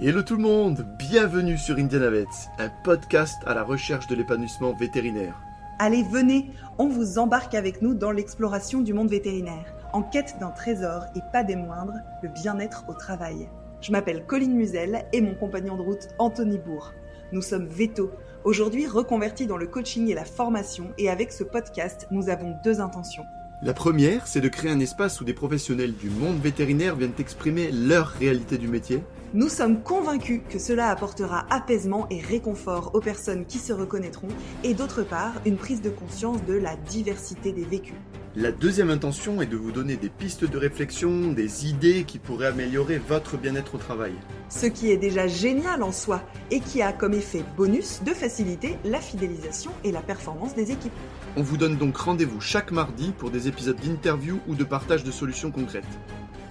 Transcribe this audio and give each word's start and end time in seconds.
Hello 0.00 0.22
tout 0.22 0.36
le 0.36 0.42
monde, 0.42 0.86
bienvenue 0.96 1.58
sur 1.58 1.76
Indianavets, 1.76 2.24
un 2.60 2.70
podcast 2.84 3.42
à 3.46 3.54
la 3.54 3.64
recherche 3.64 4.06
de 4.06 4.14
l'épanouissement 4.14 4.72
vétérinaire. 4.72 5.34
Allez, 5.80 6.04
venez, 6.04 6.52
on 6.78 6.86
vous 6.86 7.18
embarque 7.18 7.56
avec 7.56 7.82
nous 7.82 7.94
dans 7.94 8.12
l'exploration 8.12 8.80
du 8.80 8.92
monde 8.92 9.10
vétérinaire, 9.10 9.74
en 9.92 10.04
quête 10.04 10.36
d'un 10.38 10.52
trésor 10.52 11.06
et 11.16 11.20
pas 11.32 11.42
des 11.42 11.56
moindres, 11.56 11.98
le 12.22 12.28
bien-être 12.28 12.84
au 12.86 12.94
travail. 12.94 13.48
Je 13.80 13.90
m'appelle 13.90 14.24
Colline 14.24 14.54
Musel 14.54 15.04
et 15.12 15.20
mon 15.20 15.34
compagnon 15.34 15.76
de 15.76 15.82
route 15.82 16.06
Anthony 16.20 16.58
Bourg. 16.58 16.92
Nous 17.32 17.42
sommes 17.42 17.66
Veto, 17.66 18.12
aujourd'hui 18.44 18.86
reconvertis 18.86 19.48
dans 19.48 19.56
le 19.56 19.66
coaching 19.66 20.08
et 20.08 20.14
la 20.14 20.24
formation 20.24 20.92
et 20.96 21.10
avec 21.10 21.32
ce 21.32 21.42
podcast, 21.42 22.06
nous 22.12 22.28
avons 22.28 22.54
deux 22.62 22.80
intentions. 22.80 23.24
La 23.62 23.74
première, 23.74 24.28
c'est 24.28 24.40
de 24.40 24.48
créer 24.48 24.70
un 24.70 24.78
espace 24.78 25.20
où 25.20 25.24
des 25.24 25.34
professionnels 25.34 25.96
du 25.96 26.08
monde 26.08 26.38
vétérinaire 26.38 26.94
viennent 26.94 27.10
exprimer 27.18 27.72
leur 27.72 28.06
réalité 28.06 28.58
du 28.58 28.68
métier. 28.68 29.02
Nous 29.34 29.50
sommes 29.50 29.82
convaincus 29.82 30.40
que 30.48 30.58
cela 30.58 30.88
apportera 30.88 31.44
apaisement 31.50 32.06
et 32.08 32.18
réconfort 32.18 32.92
aux 32.94 33.00
personnes 33.00 33.44
qui 33.44 33.58
se 33.58 33.74
reconnaîtront 33.74 34.28
et 34.64 34.72
d'autre 34.72 35.02
part 35.02 35.34
une 35.44 35.58
prise 35.58 35.82
de 35.82 35.90
conscience 35.90 36.42
de 36.46 36.54
la 36.54 36.76
diversité 36.76 37.52
des 37.52 37.66
vécus. 37.66 37.94
La 38.36 38.52
deuxième 38.52 38.88
intention 38.88 39.42
est 39.42 39.46
de 39.46 39.58
vous 39.58 39.70
donner 39.70 39.96
des 39.96 40.08
pistes 40.08 40.46
de 40.46 40.56
réflexion, 40.56 41.32
des 41.32 41.66
idées 41.66 42.04
qui 42.04 42.18
pourraient 42.18 42.46
améliorer 42.46 42.96
votre 42.96 43.36
bien-être 43.36 43.74
au 43.74 43.78
travail. 43.78 44.14
Ce 44.48 44.64
qui 44.64 44.90
est 44.90 44.96
déjà 44.96 45.26
génial 45.26 45.82
en 45.82 45.92
soi 45.92 46.22
et 46.50 46.60
qui 46.60 46.80
a 46.80 46.94
comme 46.94 47.12
effet 47.12 47.44
bonus 47.54 48.00
de 48.06 48.14
faciliter 48.14 48.78
la 48.86 48.98
fidélisation 48.98 49.72
et 49.84 49.92
la 49.92 50.00
performance 50.00 50.54
des 50.54 50.72
équipes. 50.72 50.92
On 51.36 51.42
vous 51.42 51.58
donne 51.58 51.76
donc 51.76 51.98
rendez-vous 51.98 52.40
chaque 52.40 52.72
mardi 52.72 53.12
pour 53.18 53.30
des 53.30 53.46
épisodes 53.46 53.78
d'interview 53.78 54.38
ou 54.48 54.54
de 54.54 54.64
partage 54.64 55.04
de 55.04 55.10
solutions 55.10 55.50
concrètes. 55.50 55.84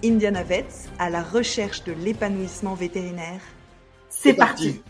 Indiana 0.03 0.43
Vets 0.43 0.89
à 0.99 1.09
la 1.09 1.23
recherche 1.23 1.83
de 1.83 1.91
l'épanouissement 1.91 2.75
vétérinaire. 2.75 3.41
C'est 4.09 4.35
parti. 4.35 4.81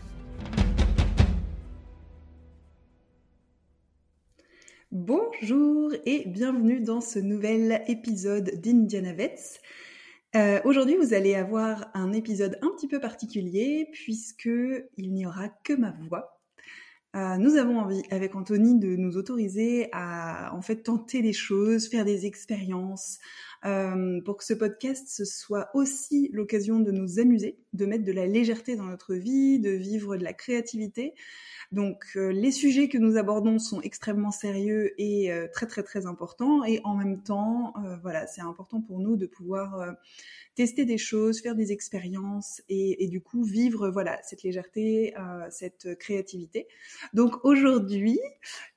Bonjour 4.92 5.92
et 6.04 6.24
bienvenue 6.26 6.80
dans 6.80 7.00
ce 7.00 7.18
nouvel 7.18 7.82
épisode 7.88 8.60
d'Indiana 8.60 9.14
Vets. 9.14 9.60
Euh, 10.36 10.60
Aujourd'hui, 10.66 10.96
vous 10.96 11.14
allez 11.14 11.34
avoir 11.34 11.90
un 11.94 12.12
épisode 12.12 12.58
un 12.60 12.68
petit 12.76 12.86
peu 12.86 13.00
particulier 13.00 13.88
puisque 13.92 14.50
il 14.98 15.14
n'y 15.14 15.24
aura 15.24 15.48
que 15.48 15.72
ma 15.72 15.92
voix. 15.92 16.38
Euh, 17.16 17.38
nous 17.38 17.56
avons 17.56 17.78
envie, 17.78 18.02
avec 18.10 18.34
Anthony, 18.34 18.78
de 18.78 18.94
nous 18.94 19.16
autoriser 19.16 19.88
à 19.92 20.54
en 20.54 20.60
fait 20.60 20.82
tenter 20.82 21.22
des 21.22 21.32
choses, 21.32 21.88
faire 21.88 22.04
des 22.04 22.26
expériences, 22.26 23.18
euh, 23.64 24.20
pour 24.24 24.36
que 24.36 24.44
ce 24.44 24.54
podcast 24.54 25.06
ce 25.08 25.24
soit 25.24 25.68
aussi 25.74 26.30
l'occasion 26.32 26.78
de 26.78 26.92
nous 26.92 27.18
amuser, 27.18 27.58
de 27.72 27.86
mettre 27.86 28.04
de 28.04 28.12
la 28.12 28.26
légèreté 28.26 28.76
dans 28.76 28.84
notre 28.84 29.14
vie, 29.14 29.58
de 29.58 29.70
vivre 29.70 30.16
de 30.16 30.22
la 30.22 30.32
créativité. 30.32 31.14
Donc 31.72 32.04
euh, 32.16 32.30
les 32.32 32.52
sujets 32.52 32.88
que 32.88 32.98
nous 32.98 33.16
abordons 33.16 33.58
sont 33.58 33.80
extrêmement 33.80 34.30
sérieux 34.30 34.92
et 34.96 35.32
euh, 35.32 35.48
très 35.52 35.66
très 35.66 35.82
très 35.82 36.06
importants 36.06 36.64
et 36.64 36.80
en 36.84 36.94
même 36.94 37.22
temps 37.22 37.74
voilà 38.02 38.26
c'est 38.26 38.40
important 38.40 38.80
pour 38.80 39.00
nous 39.00 39.16
de 39.16 39.26
pouvoir 39.26 39.94
tester 40.54 40.84
des 40.84 40.98
choses, 40.98 41.40
faire 41.40 41.54
des 41.54 41.72
expériences 41.72 42.62
et, 42.68 43.04
et, 43.04 43.08
du 43.08 43.20
coup 43.20 43.42
vivre 43.42 43.88
voilà 43.90 44.18
cette 44.22 44.42
légèreté, 44.42 45.14
cette 45.50 45.98
créativité. 45.98 46.68
Donc 47.12 47.44
aujourd'hui 47.44 48.18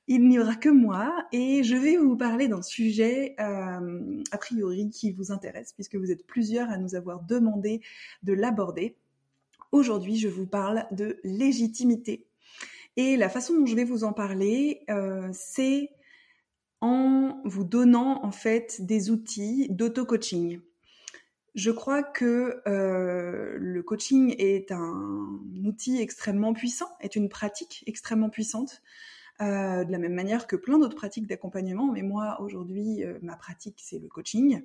il 0.08 0.28
n'y 0.28 0.38
aura 0.38 0.56
que 0.56 0.68
moi 0.68 1.26
et 1.32 1.62
je 1.62 1.76
vais 1.76 1.96
vous 1.96 2.16
parler 2.16 2.48
d'un 2.48 2.62
sujet 2.62 3.34
a 3.38 4.38
priori 4.38 4.90
qui 4.90 5.12
vous 5.12 5.30
intéresse 5.32 5.72
puisque 5.72 5.96
vous 5.96 6.10
êtes 6.10 6.26
plusieurs 6.26 6.70
à 6.70 6.76
nous 6.76 6.94
avoir 6.94 7.22
demandé 7.22 7.80
de 8.22 8.32
l'aborder. 8.32 8.96
Aujourd'hui, 9.70 10.18
je 10.18 10.28
vous 10.28 10.46
parle 10.46 10.86
de 10.90 11.18
légitimité 11.24 12.26
et 12.96 13.16
la 13.16 13.28
façon 13.28 13.54
dont 13.58 13.66
je 13.66 13.74
vais 13.74 13.84
vous 13.84 14.04
en 14.04 14.12
parler, 14.12 14.84
euh, 14.90 15.28
c'est 15.32 15.90
en 16.80 17.40
vous 17.44 17.64
donnant 17.64 18.24
en 18.24 18.32
fait 18.32 18.84
des 18.84 19.10
outils 19.10 19.68
d'auto-coaching. 19.70 20.60
Je 21.54 21.70
crois 21.70 22.02
que 22.02 22.62
euh, 22.66 23.56
le 23.58 23.82
coaching 23.82 24.34
est 24.38 24.72
un 24.72 25.40
outil 25.64 26.00
extrêmement 26.00 26.52
puissant, 26.52 26.88
est 27.00 27.16
une 27.16 27.28
pratique 27.28 27.84
extrêmement 27.86 28.30
puissante, 28.30 28.82
euh, 29.40 29.84
de 29.84 29.90
la 29.90 29.98
même 29.98 30.14
manière 30.14 30.46
que 30.46 30.56
plein 30.56 30.78
d'autres 30.78 30.94
pratiques 30.94 31.26
d'accompagnement. 31.26 31.90
Mais 31.90 32.02
moi, 32.02 32.40
aujourd'hui, 32.40 33.02
euh, 33.02 33.18
ma 33.22 33.36
pratique, 33.36 33.80
c'est 33.82 33.98
le 33.98 34.08
coaching. 34.08 34.62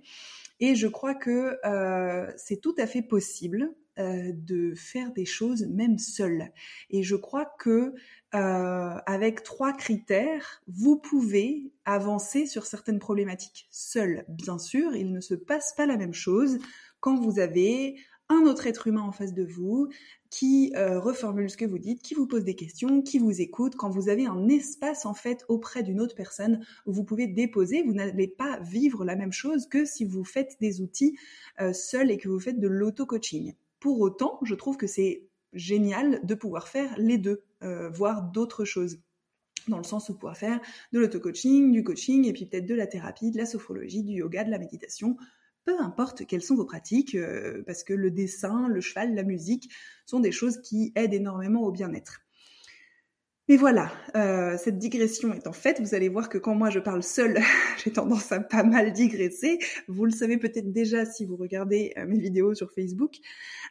Et 0.59 0.75
je 0.75 0.87
crois 0.87 1.15
que 1.15 1.57
euh, 1.65 2.31
c'est 2.37 2.61
tout 2.61 2.75
à 2.77 2.85
fait 2.85 3.01
possible 3.01 3.73
de 3.99 4.75
faire 4.75 5.11
des 5.11 5.25
choses 5.25 5.65
même 5.65 5.97
seul. 5.97 6.51
Et 6.91 7.01
je 7.01 7.15
crois 7.15 7.51
que 7.57 7.95
avec 8.31 9.41
trois 9.41 9.73
critères, 9.73 10.61
vous 10.67 10.99
pouvez 10.99 11.71
avancer 11.83 12.45
sur 12.45 12.67
certaines 12.67 12.99
problématiques 12.99 13.67
seul. 13.71 14.23
Bien 14.29 14.59
sûr, 14.59 14.95
il 14.95 15.11
ne 15.11 15.19
se 15.19 15.33
passe 15.33 15.73
pas 15.75 15.87
la 15.87 15.97
même 15.97 16.13
chose 16.13 16.59
quand 16.99 17.19
vous 17.19 17.39
avez 17.39 17.95
un 18.29 18.41
autre 18.45 18.67
être 18.67 18.85
humain 18.85 19.01
en 19.01 19.11
face 19.11 19.33
de 19.33 19.43
vous 19.43 19.89
qui 20.29 20.73
euh, 20.75 20.99
reformule 20.99 21.49
ce 21.49 21.57
que 21.57 21.65
vous 21.65 21.79
dites, 21.79 22.01
qui 22.01 22.13
vous 22.13 22.27
pose 22.27 22.43
des 22.43 22.55
questions, 22.55 23.01
qui 23.01 23.19
vous 23.19 23.41
écoute, 23.41 23.75
quand 23.75 23.89
vous 23.89 24.09
avez 24.09 24.25
un 24.25 24.47
espace 24.47 25.05
en 25.05 25.13
fait 25.13 25.45
auprès 25.47 25.83
d'une 25.83 26.01
autre 26.01 26.15
personne 26.15 26.65
où 26.85 26.93
vous 26.93 27.03
pouvez 27.03 27.27
déposer, 27.27 27.83
vous 27.83 27.93
n'allez 27.93 28.27
pas 28.27 28.59
vivre 28.59 29.05
la 29.05 29.15
même 29.15 29.31
chose 29.31 29.67
que 29.67 29.85
si 29.85 30.05
vous 30.05 30.23
faites 30.23 30.57
des 30.59 30.81
outils 30.81 31.17
euh, 31.61 31.73
seul 31.73 32.11
et 32.11 32.17
que 32.17 32.29
vous 32.29 32.39
faites 32.39 32.59
de 32.59 32.67
l'auto-coaching. 32.67 33.53
Pour 33.79 33.99
autant, 33.99 34.39
je 34.43 34.55
trouve 34.55 34.77
que 34.77 34.87
c'est 34.87 35.23
génial 35.53 36.19
de 36.23 36.35
pouvoir 36.35 36.67
faire 36.67 36.93
les 36.97 37.17
deux, 37.17 37.43
euh, 37.63 37.89
voire 37.89 38.23
d'autres 38.23 38.65
choses. 38.65 38.99
Dans 39.67 39.77
le 39.77 39.83
sens 39.83 40.07
où 40.07 40.13
pouvoir 40.13 40.37
faire 40.37 40.61
de 40.93 40.99
l'auto-coaching, 40.99 41.73
du 41.73 41.83
coaching, 41.83 42.25
et 42.25 42.31
puis 42.31 42.45
peut-être 42.45 42.65
de 42.65 42.75
la 42.75 42.87
thérapie, 42.87 43.31
de 43.31 43.37
la 43.37 43.45
sophrologie, 43.45 44.01
du 44.01 44.13
yoga, 44.13 44.45
de 44.45 44.49
la 44.49 44.59
méditation, 44.59 45.17
peu 45.67 45.81
importe 45.81 46.25
quelles 46.25 46.41
sont 46.41 46.55
vos 46.55 46.63
pratiques, 46.63 47.13
euh, 47.13 47.61
parce 47.67 47.83
que 47.83 47.93
le 47.93 48.09
dessin, 48.09 48.69
le 48.69 48.79
cheval, 48.79 49.13
la 49.13 49.23
musique 49.23 49.69
sont 50.05 50.21
des 50.21 50.31
choses 50.31 50.61
qui 50.61 50.93
aident 50.95 51.13
énormément 51.13 51.63
au 51.63 51.71
bien-être. 51.71 52.21
Mais 53.49 53.57
voilà, 53.57 53.91
euh, 54.15 54.57
cette 54.57 54.77
digression 54.77 55.33
étant 55.33 55.51
faite, 55.51 55.81
vous 55.81 55.93
allez 55.93 56.07
voir 56.07 56.29
que 56.29 56.37
quand 56.37 56.55
moi 56.55 56.69
je 56.69 56.79
parle 56.79 57.03
seule, 57.03 57.37
j'ai 57.83 57.91
tendance 57.91 58.31
à 58.31 58.39
pas 58.39 58.63
mal 58.63 58.93
digresser. 58.93 59.59
Vous 59.89 60.05
le 60.05 60.11
savez 60.11 60.37
peut-être 60.37 60.71
déjà 60.71 61.05
si 61.05 61.25
vous 61.25 61.35
regardez 61.35 61.93
euh, 61.97 62.05
mes 62.05 62.17
vidéos 62.17 62.53
sur 62.53 62.71
Facebook. 62.71 63.17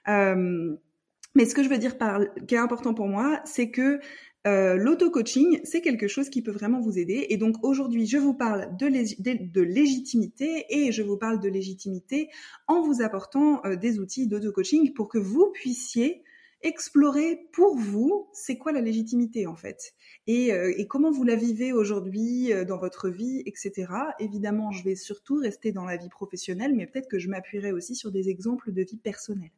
Mais 0.07 1.45
ce 1.45 1.55
que 1.55 1.63
je 1.63 1.69
veux 1.69 1.79
dire 1.79 1.99
par, 1.99 2.21
qui 2.47 2.55
est 2.55 2.59
important 2.59 2.95
pour 2.95 3.09
moi, 3.09 3.41
c'est 3.45 3.71
que 3.71 4.01
euh, 4.47 4.77
l'auto-coaching, 4.77 5.61
c'est 5.65 5.81
quelque 5.81 6.07
chose 6.07 6.31
qui 6.31 6.41
peut 6.41 6.53
vraiment 6.53 6.81
vous 6.81 6.99
aider. 6.99 7.27
Et 7.31 7.37
donc 7.37 7.57
aujourd'hui, 7.65 8.07
je 8.07 8.17
vous 8.17 8.35
parle 8.35 8.77
de, 8.77 9.61
légitimité 9.61 10.67
et 10.71 10.93
je 10.93 11.03
vous 11.03 11.17
parle 11.17 11.41
de 11.41 11.49
légitimité 11.49 12.29
en 12.69 12.81
vous 12.81 13.03
apportant 13.03 13.61
euh, 13.65 13.75
des 13.75 13.99
outils 13.99 14.29
d'auto-coaching 14.29 14.93
pour 14.93 15.09
que 15.09 15.19
vous 15.19 15.51
puissiez 15.53 16.23
explorer 16.63 17.49
pour 17.53 17.77
vous 17.77 18.29
c'est 18.33 18.57
quoi 18.57 18.73
la 18.73 18.81
légitimité 18.81 19.47
en 19.47 19.57
fait 19.57 19.93
et, 20.27 20.55
euh, 20.55 20.73
comment 20.89 21.11
vous 21.11 21.23
la 21.23 21.37
vivez 21.37 21.73
aujourd'hui 21.73 22.51
dans 22.67 22.79
votre 22.79 23.11
vie, 23.11 23.43
etc. 23.45 23.87
Évidemment, 24.21 24.71
je 24.71 24.83
vais 24.83 24.95
surtout 24.95 25.37
rester 25.37 25.73
dans 25.73 25.85
la 25.85 25.97
vie 25.97 26.09
professionnelle, 26.09 26.75
mais 26.75 26.87
peut-être 26.87 27.09
que 27.09 27.19
je 27.19 27.29
m'appuierai 27.29 27.73
aussi 27.73 27.95
sur 27.95 28.11
des 28.11 28.31
exemples 28.31 28.73
de 28.73 28.83
vie 28.83 28.97
personnelle. 28.97 29.51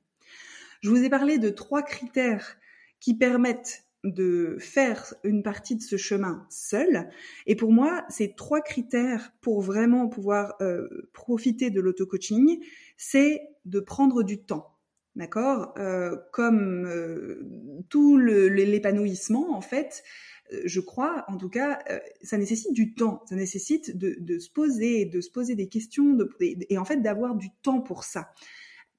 Je 0.81 0.91
vous 0.91 1.03
ai 1.03 1.09
parlé 1.09 1.39
de 1.39 1.51
trois 1.51 1.83
critères 1.83 2.57
qui 3.01 3.15
permettent 3.15 3.88
de 4.05 4.57
faire 4.61 5.15
une 5.25 5.43
partie 5.43 5.77
de 5.77 5.83
ce 5.83 5.97
chemin 5.97 6.47
seul. 6.51 7.09
Et 7.47 7.57
pour 7.57 7.73
moi, 7.73 8.05
ces 8.09 8.35
trois 8.35 8.61
critères 8.61 9.33
pour 9.41 9.61
vraiment 9.61 10.09
pouvoir 10.09 10.55
euh, 10.61 11.11
profiter 11.13 11.71
de 11.71 11.81
l'auto-coaching, 11.81 12.61
c'est 12.97 13.43
de 13.65 13.81
prendre 13.81 14.23
du 14.23 14.39
temps. 14.39 14.77
D'accord? 15.17 15.75
Euh, 15.79 16.17
Comme 16.33 16.87
euh, 16.87 17.85
tout 17.89 18.17
l'épanouissement, 18.17 19.53
en 19.53 19.61
fait, 19.61 20.05
je 20.65 20.81
crois, 20.81 21.25
en 21.29 21.37
tout 21.37 21.51
cas, 21.51 21.81
ça 22.23 22.39
nécessite 22.39 22.73
du 22.73 22.95
temps. 22.95 23.23
Ça 23.29 23.35
nécessite 23.35 23.99
de, 23.99 24.17
de, 24.19 24.39
se 24.39 24.49
poser, 24.49 25.05
de 25.05 25.21
se 25.21 25.31
poser 25.31 25.57
des 25.57 25.69
questions, 25.69 26.15
de, 26.15 26.31
et 26.41 26.79
en 26.79 26.85
fait 26.85 26.99
d'avoir 26.99 27.35
du 27.35 27.49
temps 27.63 27.81
pour 27.81 28.05
ça. 28.05 28.31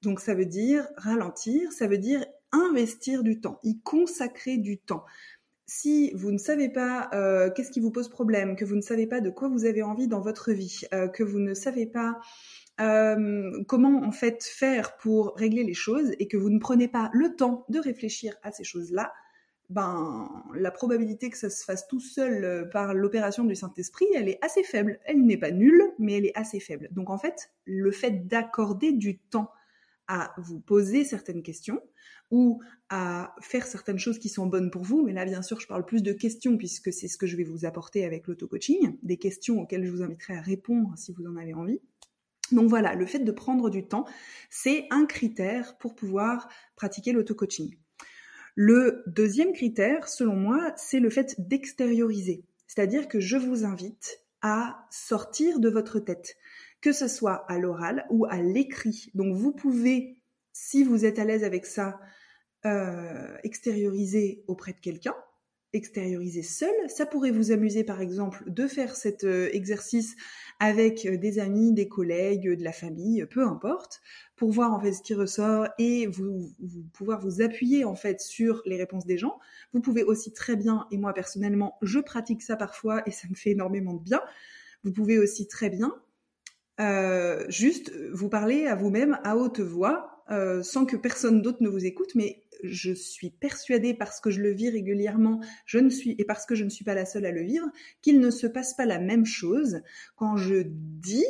Donc 0.02 0.20
ça 0.20 0.34
veut 0.34 0.46
dire 0.46 0.86
ralentir, 0.96 1.72
ça 1.72 1.86
veut 1.86 1.98
dire 1.98 2.24
investir 2.52 3.22
du 3.22 3.40
temps, 3.40 3.58
y 3.62 3.80
consacrer 3.80 4.56
du 4.56 4.78
temps. 4.78 5.04
Si 5.72 6.10
vous 6.14 6.32
ne 6.32 6.38
savez 6.38 6.68
pas 6.68 7.08
euh, 7.14 7.48
qu'est-ce 7.48 7.70
qui 7.70 7.78
vous 7.78 7.92
pose 7.92 8.08
problème, 8.08 8.56
que 8.56 8.64
vous 8.64 8.74
ne 8.74 8.80
savez 8.80 9.06
pas 9.06 9.20
de 9.20 9.30
quoi 9.30 9.48
vous 9.48 9.66
avez 9.66 9.82
envie 9.82 10.08
dans 10.08 10.20
votre 10.20 10.50
vie, 10.50 10.80
euh, 10.92 11.06
que 11.06 11.22
vous 11.22 11.38
ne 11.38 11.54
savez 11.54 11.86
pas 11.86 12.18
euh, 12.80 13.62
comment 13.68 14.02
en 14.02 14.10
fait 14.10 14.42
faire 14.42 14.96
pour 14.96 15.32
régler 15.36 15.62
les 15.62 15.74
choses 15.74 16.10
et 16.18 16.26
que 16.26 16.36
vous 16.36 16.50
ne 16.50 16.58
prenez 16.58 16.88
pas 16.88 17.08
le 17.12 17.36
temps 17.36 17.66
de 17.68 17.78
réfléchir 17.78 18.34
à 18.42 18.50
ces 18.50 18.64
choses-là, 18.64 19.12
ben 19.68 20.28
la 20.56 20.72
probabilité 20.72 21.30
que 21.30 21.38
ça 21.38 21.50
se 21.50 21.64
fasse 21.64 21.86
tout 21.86 22.00
seul 22.00 22.68
par 22.72 22.92
l'opération 22.92 23.44
du 23.44 23.54
Saint-Esprit, 23.54 24.06
elle 24.16 24.28
est 24.28 24.44
assez 24.44 24.64
faible. 24.64 24.98
Elle 25.04 25.24
n'est 25.24 25.36
pas 25.36 25.52
nulle, 25.52 25.84
mais 26.00 26.14
elle 26.14 26.26
est 26.26 26.36
assez 26.36 26.58
faible. 26.58 26.88
Donc 26.90 27.10
en 27.10 27.18
fait, 27.18 27.52
le 27.64 27.92
fait 27.92 28.26
d'accorder 28.26 28.90
du 28.90 29.18
temps 29.18 29.52
à 30.12 30.34
vous 30.38 30.58
poser 30.58 31.04
certaines 31.04 31.44
questions 31.44 31.80
ou 32.32 32.60
à 32.88 33.36
faire 33.40 33.64
certaines 33.64 33.98
choses 33.98 34.18
qui 34.18 34.28
sont 34.28 34.46
bonnes 34.46 34.72
pour 34.72 34.82
vous. 34.82 35.04
Mais 35.04 35.12
là, 35.12 35.24
bien 35.24 35.40
sûr, 35.40 35.60
je 35.60 35.68
parle 35.68 35.86
plus 35.86 36.02
de 36.02 36.12
questions 36.12 36.58
puisque 36.58 36.92
c'est 36.92 37.06
ce 37.06 37.16
que 37.16 37.28
je 37.28 37.36
vais 37.36 37.44
vous 37.44 37.64
apporter 37.64 38.04
avec 38.04 38.26
l'auto-coaching, 38.26 38.98
des 39.04 39.18
questions 39.18 39.60
auxquelles 39.60 39.84
je 39.84 39.90
vous 39.92 40.02
inviterai 40.02 40.34
à 40.34 40.40
répondre 40.40 40.92
si 40.96 41.12
vous 41.12 41.26
en 41.26 41.36
avez 41.36 41.54
envie. 41.54 41.80
Donc 42.50 42.68
voilà, 42.68 42.96
le 42.96 43.06
fait 43.06 43.20
de 43.20 43.30
prendre 43.30 43.70
du 43.70 43.86
temps, 43.86 44.04
c'est 44.50 44.88
un 44.90 45.06
critère 45.06 45.78
pour 45.78 45.94
pouvoir 45.94 46.48
pratiquer 46.74 47.12
l'auto-coaching. 47.12 47.76
Le 48.56 49.04
deuxième 49.06 49.52
critère, 49.52 50.08
selon 50.08 50.34
moi, 50.34 50.72
c'est 50.76 50.98
le 50.98 51.08
fait 51.08 51.36
d'extérioriser. 51.38 52.42
C'est-à-dire 52.66 53.06
que 53.06 53.20
je 53.20 53.36
vous 53.36 53.64
invite 53.64 54.24
à 54.42 54.88
sortir 54.90 55.60
de 55.60 55.68
votre 55.68 56.00
tête, 56.00 56.36
que 56.80 56.92
ce 56.92 57.08
soit 57.08 57.44
à 57.50 57.58
l'oral 57.58 58.06
ou 58.10 58.26
à 58.26 58.38
l'écrit. 58.38 59.10
Donc 59.14 59.34
vous 59.34 59.52
pouvez, 59.52 60.16
si 60.52 60.84
vous 60.84 61.04
êtes 61.04 61.18
à 61.18 61.24
l'aise 61.24 61.44
avec 61.44 61.66
ça, 61.66 61.98
euh, 62.66 63.36
extérioriser 63.42 64.44
auprès 64.46 64.72
de 64.72 64.80
quelqu'un, 64.80 65.14
extérioriser 65.72 66.42
seul. 66.42 66.74
Ça 66.88 67.06
pourrait 67.06 67.30
vous 67.30 67.52
amuser 67.52 67.84
par 67.84 68.00
exemple 68.00 68.42
de 68.46 68.66
faire 68.66 68.96
cet 68.96 69.24
euh, 69.24 69.48
exercice 69.52 70.16
avec 70.58 71.06
euh, 71.06 71.16
des 71.16 71.38
amis, 71.38 71.72
des 71.72 71.88
collègues, 71.88 72.58
de 72.58 72.62
la 72.62 72.72
famille, 72.72 73.24
peu 73.30 73.46
importe, 73.46 74.00
pour 74.36 74.50
voir 74.50 74.74
en 74.74 74.80
fait 74.80 74.92
ce 74.92 75.02
qui 75.02 75.14
ressort 75.14 75.68
et 75.78 76.06
vous, 76.06 76.52
pouvoir 76.92 77.20
vous 77.20 77.40
appuyer 77.40 77.84
en 77.84 77.94
fait 77.94 78.20
sur 78.20 78.62
les 78.66 78.76
réponses 78.76 79.06
des 79.06 79.16
gens. 79.16 79.38
Vous 79.72 79.80
pouvez 79.80 80.02
aussi 80.02 80.32
très 80.32 80.56
bien, 80.56 80.86
et 80.90 80.98
moi 80.98 81.14
personnellement, 81.14 81.78
je 81.82 82.00
pratique 82.00 82.42
ça 82.42 82.56
parfois 82.56 83.02
et 83.06 83.10
ça 83.10 83.28
me 83.28 83.34
fait 83.34 83.50
énormément 83.50 83.94
de 83.94 84.02
bien. 84.02 84.20
Vous 84.82 84.92
pouvez 84.92 85.18
aussi 85.18 85.46
très 85.46 85.70
bien 85.70 85.94
euh, 86.80 87.44
juste 87.48 87.92
vous 88.12 88.28
parler 88.28 88.66
à 88.66 88.74
vous-même 88.74 89.18
à 89.22 89.36
haute 89.36 89.60
voix 89.60 90.24
euh, 90.30 90.62
sans 90.62 90.86
que 90.86 90.96
personne 90.96 91.42
d'autre 91.42 91.58
ne 91.60 91.68
vous 91.68 91.84
écoute, 91.84 92.14
mais 92.14 92.44
je 92.62 92.92
suis 92.92 93.30
persuadée 93.30 93.94
parce 93.94 94.20
que 94.20 94.30
je 94.30 94.40
le 94.40 94.52
vis 94.52 94.70
régulièrement, 94.70 95.40
je 95.66 95.78
ne 95.78 95.90
suis 95.90 96.14
et 96.18 96.24
parce 96.24 96.46
que 96.46 96.54
je 96.54 96.64
ne 96.64 96.70
suis 96.70 96.84
pas 96.84 96.94
la 96.94 97.04
seule 97.04 97.26
à 97.26 97.32
le 97.32 97.42
vivre, 97.42 97.66
qu'il 98.00 98.20
ne 98.20 98.30
se 98.30 98.46
passe 98.46 98.74
pas 98.74 98.86
la 98.86 98.98
même 98.98 99.26
chose 99.26 99.80
quand 100.16 100.36
je 100.36 100.62
dis 100.66 101.26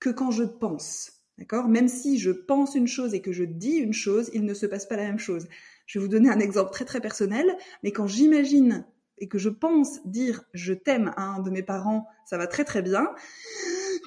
que 0.00 0.10
quand 0.10 0.30
je 0.30 0.44
pense. 0.44 1.12
D'accord? 1.36 1.68
Même 1.68 1.88
si 1.88 2.18
je 2.18 2.30
pense 2.30 2.76
une 2.76 2.86
chose 2.86 3.12
et 3.12 3.20
que 3.20 3.32
je 3.32 3.44
dis 3.44 3.76
une 3.76 3.92
chose, 3.92 4.30
il 4.32 4.44
ne 4.44 4.54
se 4.54 4.66
passe 4.66 4.86
pas 4.86 4.96
la 4.96 5.04
même 5.04 5.18
chose. 5.18 5.46
Je 5.86 5.98
vais 5.98 6.04
vous 6.04 6.10
donner 6.10 6.30
un 6.30 6.38
exemple 6.38 6.70
très 6.70 6.84
très 6.84 7.00
personnel, 7.00 7.54
mais 7.82 7.92
quand 7.92 8.06
j'imagine 8.06 8.86
et 9.18 9.28
que 9.28 9.38
je 9.38 9.48
pense 9.48 10.00
dire 10.06 10.44
je 10.54 10.72
t'aime 10.72 11.12
à 11.16 11.24
un 11.24 11.40
de 11.40 11.50
mes 11.50 11.62
parents, 11.62 12.06
ça 12.24 12.38
va 12.38 12.46
très 12.46 12.64
très 12.64 12.82
bien 12.82 13.10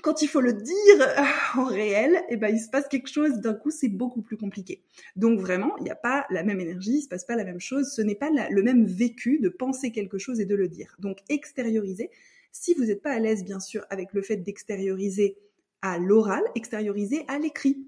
quand 0.02 0.22
il 0.22 0.28
faut 0.28 0.42
le 0.42 0.54
dire 0.54 1.02
euh, 1.02 1.60
en 1.60 1.66
réel, 1.66 2.22
eh 2.30 2.38
ben, 2.38 2.50
il 2.50 2.60
se 2.60 2.70
passe 2.70 2.88
quelque 2.88 3.10
chose, 3.10 3.40
d'un 3.40 3.54
coup, 3.54 3.72
c'est 3.72 3.90
beaucoup 3.90 4.22
plus 4.22 4.38
compliqué. 4.38 4.84
Donc 5.16 5.40
vraiment, 5.40 5.76
il 5.78 5.84
n'y 5.84 5.90
a 5.90 5.96
pas 5.96 6.26
la 6.30 6.44
même 6.44 6.60
énergie, 6.60 6.98
il 6.98 7.02
se 7.02 7.08
passe 7.08 7.26
pas 7.26 7.36
la 7.36 7.44
même 7.44 7.60
chose, 7.60 7.92
ce 7.94 8.02
n'est 8.02 8.16
pas 8.16 8.30
le 8.50 8.64
même 8.64 8.86
vécu 8.86 9.40
de 9.40 9.50
penser 9.50 9.92
quelque 9.92 10.18
chose 10.18 10.40
et 10.40 10.46
de 10.46 10.56
le 10.56 10.68
dire. 10.68 10.96
Donc 11.00 11.20
extérioriser, 11.30 12.10
si 12.52 12.74
vous 12.74 12.86
n'êtes 12.86 13.02
pas 13.02 13.12
à 13.12 13.20
l'aise, 13.20 13.44
bien 13.44 13.60
sûr, 13.60 13.86
avec 13.90 14.14
le 14.14 14.22
fait 14.22 14.38
d'extérioriser 14.38 15.38
à 15.82 15.98
l'oral, 15.98 16.44
extérioriser 16.56 17.24
à 17.28 17.40
l'écrit. 17.40 17.88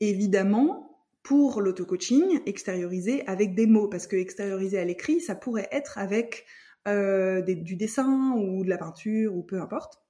Évidemment, 0.00 1.04
pour 1.22 1.60
l'auto-coaching, 1.60 2.40
extérioriser 2.46 3.26
avec 3.26 3.54
des 3.54 3.66
mots, 3.66 3.88
parce 3.88 4.06
que 4.06 4.16
extérioriser 4.16 4.78
à 4.78 4.84
l'écrit, 4.84 5.20
ça 5.20 5.34
pourrait 5.34 5.68
être 5.70 5.98
avec 5.98 6.46
euh, 6.88 7.42
du 7.42 7.76
dessin 7.76 8.32
ou 8.36 8.64
de 8.64 8.70
la 8.70 8.78
peinture 8.78 9.34
ou 9.34 9.42
peu 9.42 9.60
importe. 9.60 10.00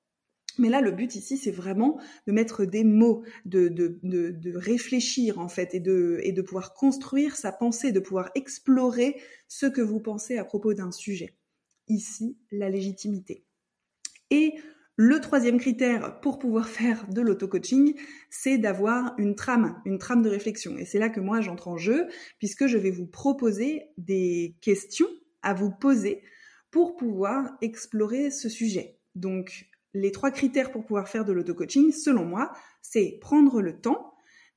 Mais 0.58 0.68
là, 0.68 0.80
le 0.80 0.90
but 0.90 1.14
ici, 1.14 1.36
c'est 1.36 1.50
vraiment 1.50 2.00
de 2.26 2.32
mettre 2.32 2.64
des 2.64 2.84
mots, 2.84 3.22
de, 3.44 3.68
de, 3.68 3.98
de, 4.02 4.56
réfléchir 4.56 5.38
en 5.38 5.48
fait 5.48 5.74
et 5.74 5.80
de, 5.80 6.20
et 6.22 6.32
de 6.32 6.42
pouvoir 6.42 6.74
construire 6.74 7.36
sa 7.36 7.52
pensée, 7.52 7.92
de 7.92 8.00
pouvoir 8.00 8.30
explorer 8.34 9.20
ce 9.48 9.66
que 9.66 9.80
vous 9.80 10.00
pensez 10.00 10.38
à 10.38 10.44
propos 10.44 10.74
d'un 10.74 10.92
sujet. 10.92 11.36
Ici, 11.88 12.36
la 12.50 12.68
légitimité. 12.68 13.44
Et 14.30 14.54
le 14.96 15.18
troisième 15.18 15.58
critère 15.58 16.20
pour 16.20 16.38
pouvoir 16.38 16.68
faire 16.68 17.06
de 17.08 17.22
l'auto-coaching, 17.22 17.94
c'est 18.28 18.58
d'avoir 18.58 19.14
une 19.18 19.34
trame, 19.34 19.80
une 19.86 19.98
trame 19.98 20.22
de 20.22 20.28
réflexion. 20.28 20.76
Et 20.76 20.84
c'est 20.84 20.98
là 20.98 21.08
que 21.08 21.20
moi 21.20 21.40
j'entre 21.40 21.68
en 21.68 21.78
jeu, 21.78 22.06
puisque 22.38 22.66
je 22.66 22.76
vais 22.76 22.90
vous 22.90 23.06
proposer 23.06 23.84
des 23.96 24.56
questions 24.60 25.08
à 25.42 25.54
vous 25.54 25.70
poser 25.70 26.22
pour 26.70 26.96
pouvoir 26.96 27.56
explorer 27.62 28.30
ce 28.30 28.48
sujet. 28.48 28.98
Donc, 29.14 29.69
les 29.94 30.12
trois 30.12 30.30
critères 30.30 30.70
pour 30.70 30.84
pouvoir 30.84 31.08
faire 31.08 31.24
de 31.24 31.32
l'auto-coaching, 31.32 31.92
selon 31.92 32.24
moi, 32.24 32.52
c'est 32.82 33.18
prendre 33.20 33.60
le 33.60 33.80
temps, 33.80 34.14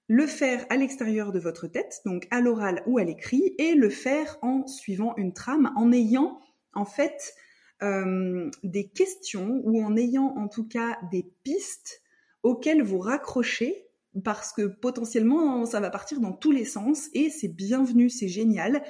le 0.07 0.27
faire 0.27 0.65
à 0.69 0.77
l'extérieur 0.77 1.31
de 1.31 1.39
votre 1.39 1.67
tête, 1.67 2.01
donc 2.05 2.27
à 2.31 2.41
l'oral 2.41 2.83
ou 2.85 2.97
à 2.97 3.03
l'écrit, 3.03 3.55
et 3.57 3.73
le 3.73 3.89
faire 3.89 4.37
en 4.41 4.67
suivant 4.67 5.15
une 5.17 5.33
trame, 5.33 5.71
en 5.75 5.91
ayant 5.91 6.39
en 6.73 6.85
fait 6.85 7.33
euh, 7.81 8.49
des 8.63 8.89
questions 8.89 9.61
ou 9.63 9.83
en 9.83 9.95
ayant 9.95 10.35
en 10.37 10.47
tout 10.47 10.67
cas 10.67 10.97
des 11.11 11.31
pistes 11.43 12.01
auxquelles 12.41 12.83
vous 12.83 12.99
raccrochez 12.99 13.87
parce 14.23 14.53
que 14.53 14.67
potentiellement 14.67 15.65
ça 15.65 15.79
va 15.79 15.89
partir 15.89 16.19
dans 16.19 16.33
tous 16.33 16.51
les 16.51 16.65
sens 16.65 17.09
et 17.13 17.29
c'est 17.29 17.47
bienvenu, 17.47 18.09
c'est 18.09 18.27
génial. 18.27 18.83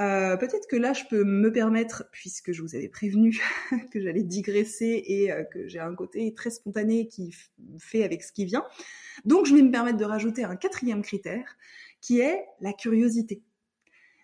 Euh, 0.00 0.36
peut-être 0.36 0.66
que 0.68 0.76
là, 0.76 0.92
je 0.94 1.04
peux 1.10 1.22
me 1.22 1.52
permettre, 1.52 2.04
puisque 2.12 2.52
je 2.52 2.62
vous 2.62 2.74
avais 2.74 2.88
prévenu 2.88 3.38
que 3.92 4.00
j'allais 4.00 4.22
digresser 4.22 5.02
et 5.06 5.30
euh, 5.30 5.44
que 5.44 5.68
j'ai 5.68 5.80
un 5.80 5.94
côté 5.94 6.32
très 6.34 6.50
spontané 6.50 7.08
qui 7.08 7.34
fait 7.78 8.02
avec 8.02 8.22
ce 8.22 8.32
qui 8.32 8.44
vient. 8.44 8.64
Donc, 9.24 9.46
je 9.46 9.54
vais 9.54 9.62
me 9.62 9.70
permettre 9.70 9.98
de 9.98 10.04
rajouter 10.04 10.44
un 10.44 10.56
quatrième 10.56 11.02
critère, 11.02 11.56
qui 12.00 12.20
est 12.20 12.44
la 12.60 12.72
curiosité. 12.72 13.42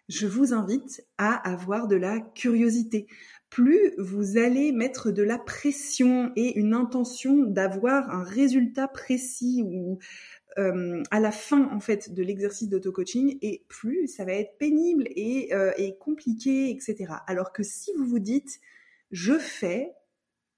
Je 0.09 0.27
vous 0.27 0.55
invite 0.55 1.05
à 1.19 1.35
avoir 1.35 1.87
de 1.87 1.97
la 1.97 2.19
curiosité. 2.19 3.07
Plus 3.51 3.93
vous 3.99 4.39
allez 4.39 4.73
mettre 4.73 5.11
de 5.11 5.23
la 5.23 5.39
pression 5.39 6.33
et 6.35 6.59
une 6.59 6.73
intention 6.73 7.45
d'avoir 7.45 8.11
un 8.11 8.23
résultat 8.23 8.89
précis 8.89 9.63
ou 9.67 9.99
euh, 10.59 11.03
à 11.11 11.21
la 11.21 11.31
fin 11.31 11.71
en 11.73 11.81
fait 11.81 12.13
de 12.13 12.23
l'exercice 12.23 12.69
d'auto-coaching 12.69 13.39
et 13.43 13.65
plus 13.69 14.09
ça 14.09 14.25
va 14.25 14.33
être 14.33 14.59
pénible 14.59 15.09
et, 15.15 15.55
euh, 15.55 15.73
et 15.77 15.97
compliqué, 15.99 16.71
etc. 16.71 17.15
Alors 17.27 17.53
que 17.53 17.63
si 17.63 17.93
vous 17.97 18.07
vous 18.07 18.19
dites 18.19 18.61
je 19.11 19.39
fais 19.39 19.93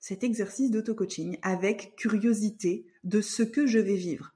cet 0.01 0.25
exercice 0.25 0.71
d'auto-coaching 0.71 1.39
avec 1.43 1.95
curiosité 1.97 2.87
de 3.05 3.21
ce 3.21 3.43
que 3.43 3.67
je 3.67 3.79
vais 3.79 3.97
vivre, 3.97 4.35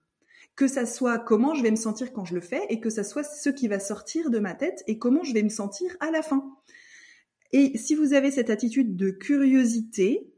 que 0.56 0.68
ça 0.68 0.86
soit 0.86 1.18
comment 1.18 1.54
je 1.54 1.62
vais 1.62 1.70
me 1.70 1.76
sentir 1.76 2.12
quand 2.12 2.24
je 2.24 2.34
le 2.34 2.40
fais 2.40 2.62
et 2.68 2.80
que 2.80 2.90
ça 2.90 3.02
soit 3.02 3.24
ce 3.24 3.48
qui 3.48 3.66
va 3.66 3.80
sortir 3.80 4.30
de 4.30 4.38
ma 4.38 4.54
tête 4.54 4.84
et 4.86 4.98
comment 4.98 5.24
je 5.24 5.32
vais 5.32 5.42
me 5.42 5.48
sentir 5.48 5.96
à 6.00 6.10
la 6.10 6.22
fin. 6.22 6.44
Et 7.52 7.76
si 7.78 7.94
vous 7.94 8.12
avez 8.12 8.30
cette 8.30 8.50
attitude 8.50 8.96
de 8.96 9.10
curiosité, 9.10 10.33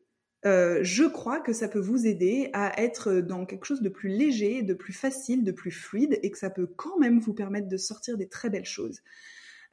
euh, 0.46 0.78
je 0.82 1.02
crois 1.02 1.40
que 1.40 1.52
ça 1.52 1.66
peut 1.66 1.80
vous 1.80 2.06
aider 2.06 2.50
à 2.52 2.80
être 2.80 3.14
dans 3.14 3.44
quelque 3.46 3.64
chose 3.64 3.82
de 3.82 3.88
plus 3.88 4.08
léger, 4.08 4.62
de 4.62 4.74
plus 4.74 4.92
facile, 4.92 5.42
de 5.42 5.50
plus 5.50 5.72
fluide, 5.72 6.20
et 6.22 6.30
que 6.30 6.38
ça 6.38 6.50
peut 6.50 6.68
quand 6.76 6.98
même 6.98 7.18
vous 7.18 7.34
permettre 7.34 7.68
de 7.68 7.76
sortir 7.76 8.16
des 8.16 8.28
très 8.28 8.48
belles 8.48 8.64
choses. 8.64 9.02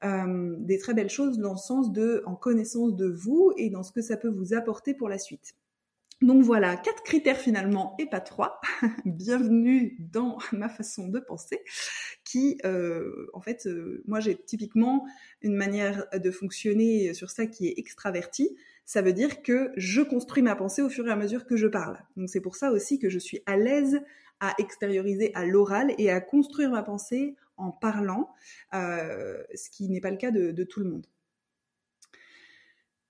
Euh, 0.03 0.55
des 0.57 0.79
très 0.79 0.95
belles 0.95 1.11
choses 1.11 1.37
dans 1.37 1.51
le 1.51 1.57
sens 1.57 1.93
de 1.93 2.23
en 2.25 2.35
connaissance 2.35 2.95
de 2.95 3.07
vous 3.07 3.53
et 3.55 3.69
dans 3.69 3.83
ce 3.83 3.91
que 3.91 4.01
ça 4.01 4.17
peut 4.17 4.29
vous 4.29 4.53
apporter 4.53 4.95
pour 4.95 5.09
la 5.09 5.19
suite. 5.19 5.53
Donc 6.21 6.41
voilà, 6.41 6.75
quatre 6.75 7.03
critères 7.03 7.37
finalement 7.37 7.95
et 7.99 8.07
pas 8.07 8.19
trois. 8.19 8.59
Bienvenue 9.05 9.95
dans 9.99 10.39
ma 10.53 10.69
façon 10.69 11.07
de 11.07 11.19
penser, 11.19 11.61
qui, 12.23 12.57
euh, 12.65 13.27
en 13.33 13.41
fait, 13.41 13.69
moi 14.07 14.19
j'ai 14.19 14.35
typiquement 14.35 15.05
une 15.41 15.55
manière 15.55 16.07
de 16.13 16.31
fonctionner 16.31 17.13
sur 17.13 17.29
ça 17.29 17.45
qui 17.45 17.67
est 17.67 17.77
extravertie 17.77 18.57
ça 18.85 19.01
veut 19.01 19.13
dire 19.13 19.41
que 19.41 19.71
je 19.77 20.01
construis 20.01 20.43
ma 20.43 20.55
pensée 20.55 20.81
au 20.81 20.89
fur 20.89 21.07
et 21.07 21.11
à 21.11 21.15
mesure 21.15 21.45
que 21.45 21.55
je 21.55 21.67
parle. 21.67 21.97
Donc 22.17 22.29
c'est 22.29 22.41
pour 22.41 22.55
ça 22.55 22.71
aussi 22.71 22.99
que 22.99 23.09
je 23.09 23.19
suis 23.19 23.41
à 23.45 23.57
l'aise 23.57 24.01
à 24.39 24.53
extérioriser 24.57 25.31
à 25.35 25.45
l'oral 25.45 25.93
et 25.97 26.11
à 26.11 26.19
construire 26.19 26.69
ma 26.69 26.83
pensée 26.83 27.35
en 27.55 27.71
parlant, 27.71 28.33
euh, 28.73 29.41
ce 29.55 29.69
qui 29.69 29.87
n'est 29.87 30.01
pas 30.01 30.11
le 30.11 30.17
cas 30.17 30.31
de, 30.31 30.63
tout 30.63 30.81
le 30.81 30.89
monde. 30.89 31.07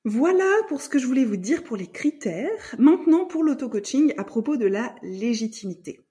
Voilà 0.05 0.49
pour 0.67 0.81
ce 0.81 0.89
que 0.89 0.99
je 0.99 1.07
voulais 1.07 1.25
vous 1.25 1.37
dire 1.37 1.63
pour 1.63 1.77
les 1.77 1.87
critères. 1.87 2.75
Maintenant 2.77 3.25
pour 3.25 3.43
l'auto-coaching 3.43 4.13
à 4.17 4.25
propos 4.25 4.57
de 4.57 4.67
la 4.67 4.93
légitimité. 5.01 6.01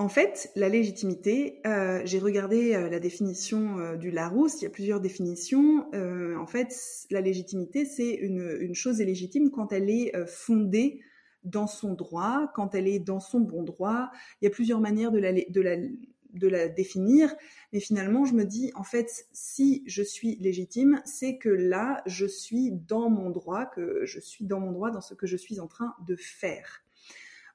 En 0.00 0.08
fait, 0.08 0.52
la 0.54 0.68
légitimité, 0.68 1.60
euh, 1.66 2.00
j'ai 2.04 2.20
regardé 2.20 2.72
euh, 2.72 2.88
la 2.88 3.00
définition 3.00 3.80
euh, 3.80 3.96
du 3.96 4.12
Larousse, 4.12 4.60
il 4.60 4.62
y 4.62 4.66
a 4.68 4.70
plusieurs 4.70 5.00
définitions. 5.00 5.90
en 5.92 6.46
fait, 6.46 6.72
la 7.10 7.20
légitimité, 7.20 7.84
c'est 7.84 8.12
une, 8.12 8.74
chose 8.74 9.00
est 9.00 9.04
légitime 9.04 9.50
quand 9.50 9.72
elle 9.72 9.90
est 9.90 10.12
fondée 10.26 11.00
dans 11.42 11.66
son 11.66 11.94
droit, 11.94 12.52
quand 12.54 12.76
elle 12.76 12.86
est 12.86 13.00
dans 13.00 13.18
son 13.18 13.40
bon 13.40 13.64
droit. 13.64 14.10
Il 14.40 14.44
y 14.44 14.46
a 14.46 14.50
plusieurs 14.50 14.80
manières 14.80 15.10
de 15.10 16.46
la 16.48 16.68
définir, 16.68 17.34
mais 17.72 17.80
finalement, 17.80 18.24
je 18.24 18.34
me 18.34 18.44
dis, 18.44 18.70
en 18.76 18.84
fait, 18.84 19.26
si 19.32 19.82
je 19.86 20.02
suis 20.04 20.36
légitime, 20.36 21.02
c'est 21.04 21.38
que 21.38 21.48
là, 21.48 22.02
je 22.06 22.26
suis 22.26 22.70
dans 22.70 23.10
mon 23.10 23.30
droit, 23.30 23.66
que 23.66 24.04
je 24.04 24.20
suis 24.20 24.44
dans 24.44 24.60
mon 24.60 24.70
droit 24.70 24.92
dans 24.92 25.00
ce 25.00 25.14
que 25.14 25.26
je 25.26 25.36
suis 25.36 25.58
en 25.58 25.66
train 25.66 25.94
de 26.06 26.14
faire. 26.14 26.84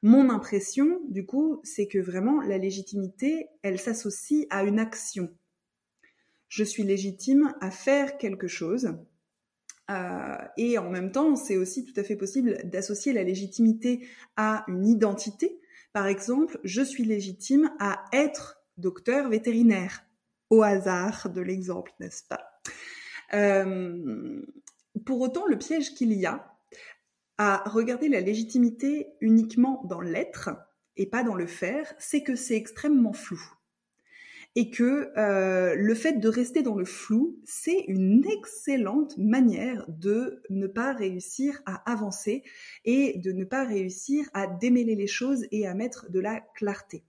Mon 0.04 0.30
impression, 0.30 1.00
du 1.08 1.26
coup, 1.26 1.62
c'est 1.64 1.88
que 1.88 1.98
vraiment 1.98 2.42
la 2.42 2.58
légitimité, 2.58 3.48
elle 3.62 3.80
s'associe 3.80 4.46
à 4.50 4.64
une 4.64 4.78
action. 4.78 5.34
Je 6.50 6.66
suis 6.66 6.84
légitime 6.84 7.54
à 7.62 7.72
faire 7.72 8.18
quelque 8.18 8.48
chose. 8.48 8.98
Euh, 9.90 10.38
et 10.58 10.78
en 10.78 10.90
même 10.90 11.14
temps, 11.14 11.38
c'est 11.38 11.56
aussi 11.56 11.86
tout 11.86 11.98
à 11.98 12.04
fait 12.04 12.18
possible 12.18 12.58
d'associer 12.66 13.14
la 13.14 13.24
légitimité 13.24 14.06
à 14.36 14.66
une 14.68 14.86
identité. 14.86 15.62
Par 15.94 16.08
exemple, 16.08 16.60
je 16.66 16.82
suis 16.82 17.06
légitime 17.06 17.72
à 17.80 18.04
être 18.12 18.62
docteur 18.78 19.30
vétérinaire. 19.30 20.04
Au 20.50 20.64
hasard 20.64 21.30
de 21.30 21.40
l'exemple, 21.40 21.94
n'est-ce 22.02 22.24
pas? 22.28 22.62
Euh, 23.34 24.42
Pour 25.06 25.22
autant, 25.22 25.48
le 25.48 25.58
piège 25.58 25.94
qu'il 25.94 26.12
y 26.12 26.26
a, 26.26 26.53
à 27.38 27.64
regarder 27.70 28.10
la 28.10 28.22
légitimité 28.22 29.08
uniquement 29.22 29.82
dans 29.86 30.02
l'être 30.02 30.50
et 30.98 31.08
pas 31.08 31.24
dans 31.24 31.36
le 31.36 31.48
faire, 31.48 31.94
c'est 31.98 32.24
que 32.24 32.36
c'est 32.36 32.56
extrêmement 32.56 33.14
flou. 33.14 33.42
Et 34.56 34.70
que 34.70 35.12
euh, 35.18 35.74
le 35.74 35.96
fait 35.96 36.20
de 36.20 36.30
rester 36.30 36.62
dans 36.62 36.76
le 36.76 36.86
flou, 36.86 37.40
c'est 37.44 37.86
une 37.88 38.24
excellente 38.28 39.18
manière 39.18 39.84
de 39.88 40.44
ne 40.52 40.68
pas 40.68 40.94
réussir 40.94 41.64
à 41.66 41.92
avancer 41.92 42.44
et 42.86 43.18
de 43.18 43.32
ne 43.32 43.46
pas 43.46 43.66
réussir 43.66 44.30
à 44.36 44.46
démêler 44.46 44.94
les 44.94 45.08
choses 45.08 45.48
et 45.52 45.66
à 45.66 45.74
mettre 45.74 46.12
de 46.12 46.20
la 46.20 46.40
clarté. 46.56 47.04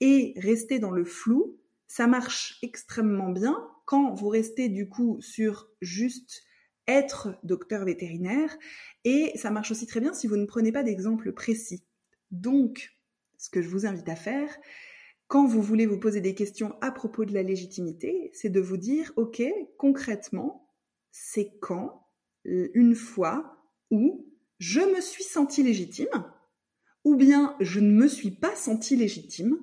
Et 0.00 0.34
rester 0.38 0.80
dans 0.80 0.90
le 0.90 1.04
flou, 1.04 1.60
ça 1.86 2.08
marche 2.08 2.58
extrêmement 2.62 3.30
bien 3.30 3.56
quand 3.84 4.12
vous 4.12 4.28
restez 4.28 4.68
du 4.68 4.88
coup 4.88 5.20
sur 5.20 5.68
juste 5.80 6.42
être 6.90 7.38
docteur 7.42 7.84
vétérinaire 7.84 8.56
et 9.04 9.32
ça 9.36 9.50
marche 9.50 9.70
aussi 9.70 9.86
très 9.86 10.00
bien 10.00 10.12
si 10.12 10.26
vous 10.26 10.36
ne 10.36 10.46
prenez 10.46 10.72
pas 10.72 10.82
d'exemple 10.82 11.32
précis. 11.32 11.84
Donc, 12.30 12.92
ce 13.38 13.50
que 13.50 13.62
je 13.62 13.68
vous 13.68 13.86
invite 13.86 14.08
à 14.08 14.16
faire, 14.16 14.54
quand 15.26 15.46
vous 15.46 15.62
voulez 15.62 15.86
vous 15.86 15.98
poser 15.98 16.20
des 16.20 16.34
questions 16.34 16.74
à 16.80 16.90
propos 16.90 17.24
de 17.24 17.32
la 17.32 17.42
légitimité, 17.42 18.30
c'est 18.34 18.48
de 18.48 18.60
vous 18.60 18.76
dire, 18.76 19.12
OK, 19.16 19.42
concrètement, 19.78 20.68
c'est 21.12 21.52
quand, 21.60 22.06
une 22.44 22.94
fois, 22.94 23.56
où 23.90 24.26
je 24.58 24.80
me 24.80 25.00
suis 25.00 25.24
senti 25.24 25.62
légitime, 25.62 26.08
ou 27.04 27.14
bien 27.14 27.56
je 27.60 27.80
ne 27.80 27.92
me 27.92 28.08
suis 28.08 28.32
pas 28.32 28.54
senti 28.56 28.96
légitime, 28.96 29.58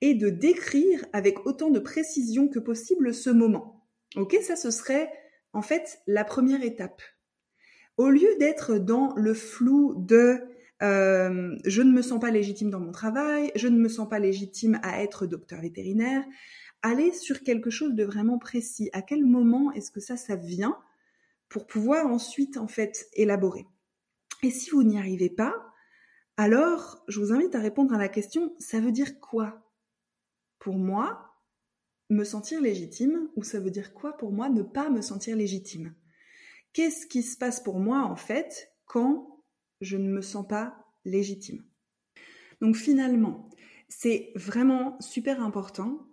et 0.00 0.14
de 0.14 0.28
décrire 0.28 1.04
avec 1.12 1.46
autant 1.46 1.70
de 1.70 1.78
précision 1.78 2.48
que 2.48 2.58
possible 2.58 3.14
ce 3.14 3.30
moment. 3.30 3.88
Ok, 4.16 4.36
ça 4.42 4.56
ce 4.56 4.70
serait 4.70 5.10
en 5.54 5.62
fait 5.62 6.00
la 6.06 6.24
première 6.24 6.62
étape. 6.62 7.02
Au 7.96 8.10
lieu 8.10 8.28
d'être 8.38 8.78
dans 8.78 9.14
le 9.16 9.34
flou 9.34 9.94
de 9.96 10.42
euh, 10.82 11.56
je 11.64 11.82
ne 11.82 11.92
me 11.92 12.02
sens 12.02 12.20
pas 12.20 12.30
légitime 12.30 12.68
dans 12.68 12.80
mon 12.80 12.92
travail, 12.92 13.52
je 13.54 13.68
ne 13.68 13.78
me 13.78 13.88
sens 13.88 14.08
pas 14.08 14.18
légitime 14.18 14.80
à 14.82 15.02
être 15.02 15.26
docteur 15.26 15.60
vétérinaire, 15.60 16.24
allez 16.82 17.12
sur 17.12 17.42
quelque 17.42 17.70
chose 17.70 17.94
de 17.94 18.04
vraiment 18.04 18.38
précis. 18.38 18.90
À 18.92 19.00
quel 19.00 19.24
moment 19.24 19.72
est-ce 19.72 19.90
que 19.90 20.00
ça, 20.00 20.16
ça 20.16 20.36
vient 20.36 20.76
pour 21.48 21.66
pouvoir 21.66 22.06
ensuite 22.06 22.56
en 22.56 22.66
fait 22.66 23.06
élaborer? 23.14 23.66
Et 24.42 24.50
si 24.50 24.70
vous 24.70 24.82
n'y 24.82 24.98
arrivez 24.98 25.30
pas, 25.30 25.54
alors 26.36 27.04
je 27.08 27.20
vous 27.20 27.32
invite 27.32 27.54
à 27.54 27.60
répondre 27.60 27.94
à 27.94 27.98
la 27.98 28.08
question 28.08 28.54
ça 28.58 28.80
veut 28.80 28.92
dire 28.92 29.20
quoi? 29.20 29.62
Pour 30.58 30.74
moi 30.74 31.33
me 32.10 32.24
sentir 32.24 32.60
légitime 32.60 33.28
ou 33.36 33.42
ça 33.42 33.60
veut 33.60 33.70
dire 33.70 33.94
quoi 33.94 34.16
pour 34.16 34.32
moi 34.32 34.48
ne 34.48 34.62
pas 34.62 34.90
me 34.90 35.02
sentir 35.02 35.36
légitime? 35.36 35.94
Qu'est-ce 36.72 37.06
qui 37.06 37.22
se 37.22 37.36
passe 37.36 37.60
pour 37.60 37.78
moi 37.78 38.02
en 38.02 38.16
fait 38.16 38.72
quand 38.86 39.42
je 39.80 39.96
ne 39.96 40.08
me 40.08 40.20
sens 40.20 40.46
pas 40.46 40.76
légitime? 41.04 41.64
Donc 42.60 42.76
finalement, 42.76 43.48
c'est 43.88 44.32
vraiment 44.34 44.96
super 45.00 45.42
important 45.42 46.06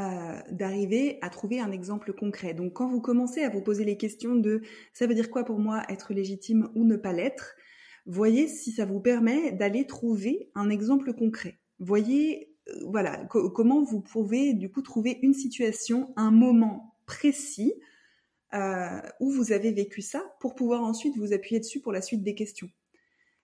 euh, 0.00 0.38
d'arriver 0.50 1.18
à 1.22 1.30
trouver 1.30 1.60
un 1.60 1.72
exemple 1.72 2.12
concret. 2.12 2.54
Donc 2.54 2.74
quand 2.74 2.88
vous 2.88 3.00
commencez 3.00 3.42
à 3.42 3.50
vous 3.50 3.62
poser 3.62 3.84
les 3.84 3.96
questions 3.96 4.36
de 4.36 4.62
ça 4.92 5.06
veut 5.06 5.14
dire 5.14 5.30
quoi 5.30 5.44
pour 5.44 5.58
moi 5.58 5.82
être 5.88 6.12
légitime 6.12 6.70
ou 6.74 6.84
ne 6.84 6.96
pas 6.96 7.12
l'être, 7.12 7.56
voyez 8.06 8.48
si 8.48 8.72
ça 8.72 8.86
vous 8.86 9.00
permet 9.00 9.52
d'aller 9.52 9.86
trouver 9.86 10.50
un 10.54 10.70
exemple 10.70 11.12
concret. 11.14 11.58
Voyez 11.78 12.56
voilà 12.86 13.24
comment 13.26 13.82
vous 13.82 14.00
pouvez 14.00 14.54
du 14.54 14.70
coup 14.70 14.82
trouver 14.82 15.18
une 15.22 15.34
situation, 15.34 16.12
un 16.16 16.30
moment 16.30 16.94
précis 17.06 17.74
euh, 18.54 19.00
où 19.20 19.30
vous 19.30 19.52
avez 19.52 19.72
vécu 19.72 20.02
ça 20.02 20.22
pour 20.40 20.54
pouvoir 20.54 20.82
ensuite 20.82 21.16
vous 21.16 21.32
appuyer 21.32 21.60
dessus 21.60 21.80
pour 21.80 21.92
la 21.92 22.02
suite 22.02 22.22
des 22.22 22.34
questions. 22.34 22.70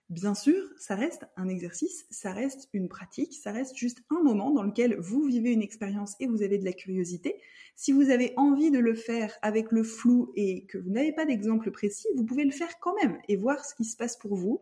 Bien 0.09 0.35
sûr, 0.35 0.61
ça 0.77 0.93
reste 0.95 1.25
un 1.35 1.47
exercice, 1.47 2.05
ça 2.11 2.31
reste 2.31 2.69
une 2.73 2.87
pratique, 2.87 3.33
ça 3.33 3.51
reste 3.51 3.75
juste 3.75 4.03
un 4.11 4.21
moment 4.21 4.51
dans 4.51 4.61
lequel 4.61 4.97
vous 4.99 5.23
vivez 5.23 5.51
une 5.51 5.63
expérience 5.63 6.15
et 6.19 6.27
vous 6.27 6.43
avez 6.43 6.59
de 6.59 6.65
la 6.65 6.73
curiosité. 6.73 7.41
Si 7.75 7.91
vous 7.91 8.11
avez 8.11 8.33
envie 8.37 8.69
de 8.69 8.77
le 8.77 8.93
faire 8.93 9.35
avec 9.41 9.71
le 9.71 9.81
flou 9.81 10.31
et 10.35 10.67
que 10.67 10.77
vous 10.77 10.91
n'avez 10.91 11.11
pas 11.11 11.25
d'exemple 11.25 11.71
précis, 11.71 12.07
vous 12.15 12.23
pouvez 12.23 12.45
le 12.45 12.51
faire 12.51 12.79
quand 12.79 12.95
même 13.01 13.17
et 13.27 13.35
voir 13.35 13.65
ce 13.65 13.73
qui 13.73 13.83
se 13.83 13.97
passe 13.97 14.15
pour 14.15 14.35
vous. 14.35 14.61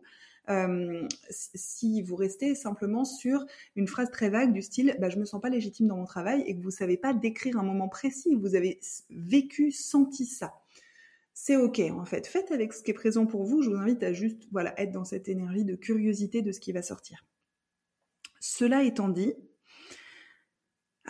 Euh, 0.50 1.08
si 1.30 2.02
vous 2.02 2.16
restez 2.16 2.54
simplement 2.54 3.06
sur 3.06 3.46
une 3.76 3.88
phrase 3.88 4.10
très 4.10 4.28
vague 4.28 4.52
du 4.52 4.60
style 4.60 4.94
bah, 5.00 5.08
je 5.08 5.18
me 5.18 5.24
sens 5.24 5.40
pas 5.40 5.48
légitime 5.48 5.86
dans 5.86 5.96
mon 5.96 6.04
travail 6.04 6.42
et 6.46 6.54
que 6.54 6.62
vous 6.62 6.70
savez 6.70 6.98
pas 6.98 7.14
décrire 7.14 7.58
un 7.58 7.62
moment 7.62 7.88
précis 7.88 8.34
vous 8.34 8.54
avez 8.54 8.78
vécu, 9.08 9.70
senti 9.70 10.26
ça. 10.26 10.52
C'est 11.32 11.56
ok 11.56 11.80
en 11.90 12.04
fait. 12.04 12.26
Faites 12.26 12.52
avec 12.52 12.72
ce 12.72 12.82
qui 12.82 12.90
est 12.90 12.94
présent 12.94 13.26
pour 13.26 13.44
vous. 13.44 13.62
Je 13.62 13.70
vous 13.70 13.76
invite 13.76 14.02
à 14.02 14.12
juste 14.12 14.46
voilà 14.52 14.78
être 14.80 14.92
dans 14.92 15.04
cette 15.04 15.28
énergie 15.28 15.64
de 15.64 15.74
curiosité 15.74 16.42
de 16.42 16.52
ce 16.52 16.60
qui 16.60 16.72
va 16.72 16.82
sortir. 16.82 17.24
Cela 18.38 18.84
étant 18.84 19.08
dit, 19.08 19.34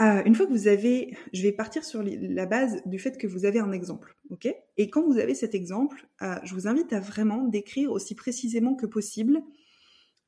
euh, 0.01 0.23
une 0.25 0.35
fois 0.35 0.47
que 0.47 0.51
vous 0.53 0.67
avez, 0.67 1.17
je 1.33 1.43
vais 1.43 1.53
partir 1.53 1.85
sur 1.85 2.03
la 2.03 2.47
base 2.47 2.83
du 2.85 2.99
fait 2.99 3.17
que 3.17 3.29
vous 3.29 3.45
avez 3.45 3.61
un 3.61 3.71
exemple, 3.71 4.17
ok? 4.31 4.49
Et 4.77 4.91
quand 4.91 5.05
vous 5.05 5.19
avez 5.19 5.35
cet 5.35 5.55
exemple, 5.55 6.09
euh, 6.23 6.35
je 6.43 6.55
vous 6.55 6.67
invite 6.67 6.93
à 6.93 6.99
vraiment 6.99 7.45
décrire 7.45 7.93
aussi 7.93 8.17
précisément 8.17 8.75
que 8.75 8.87
possible 8.87 9.41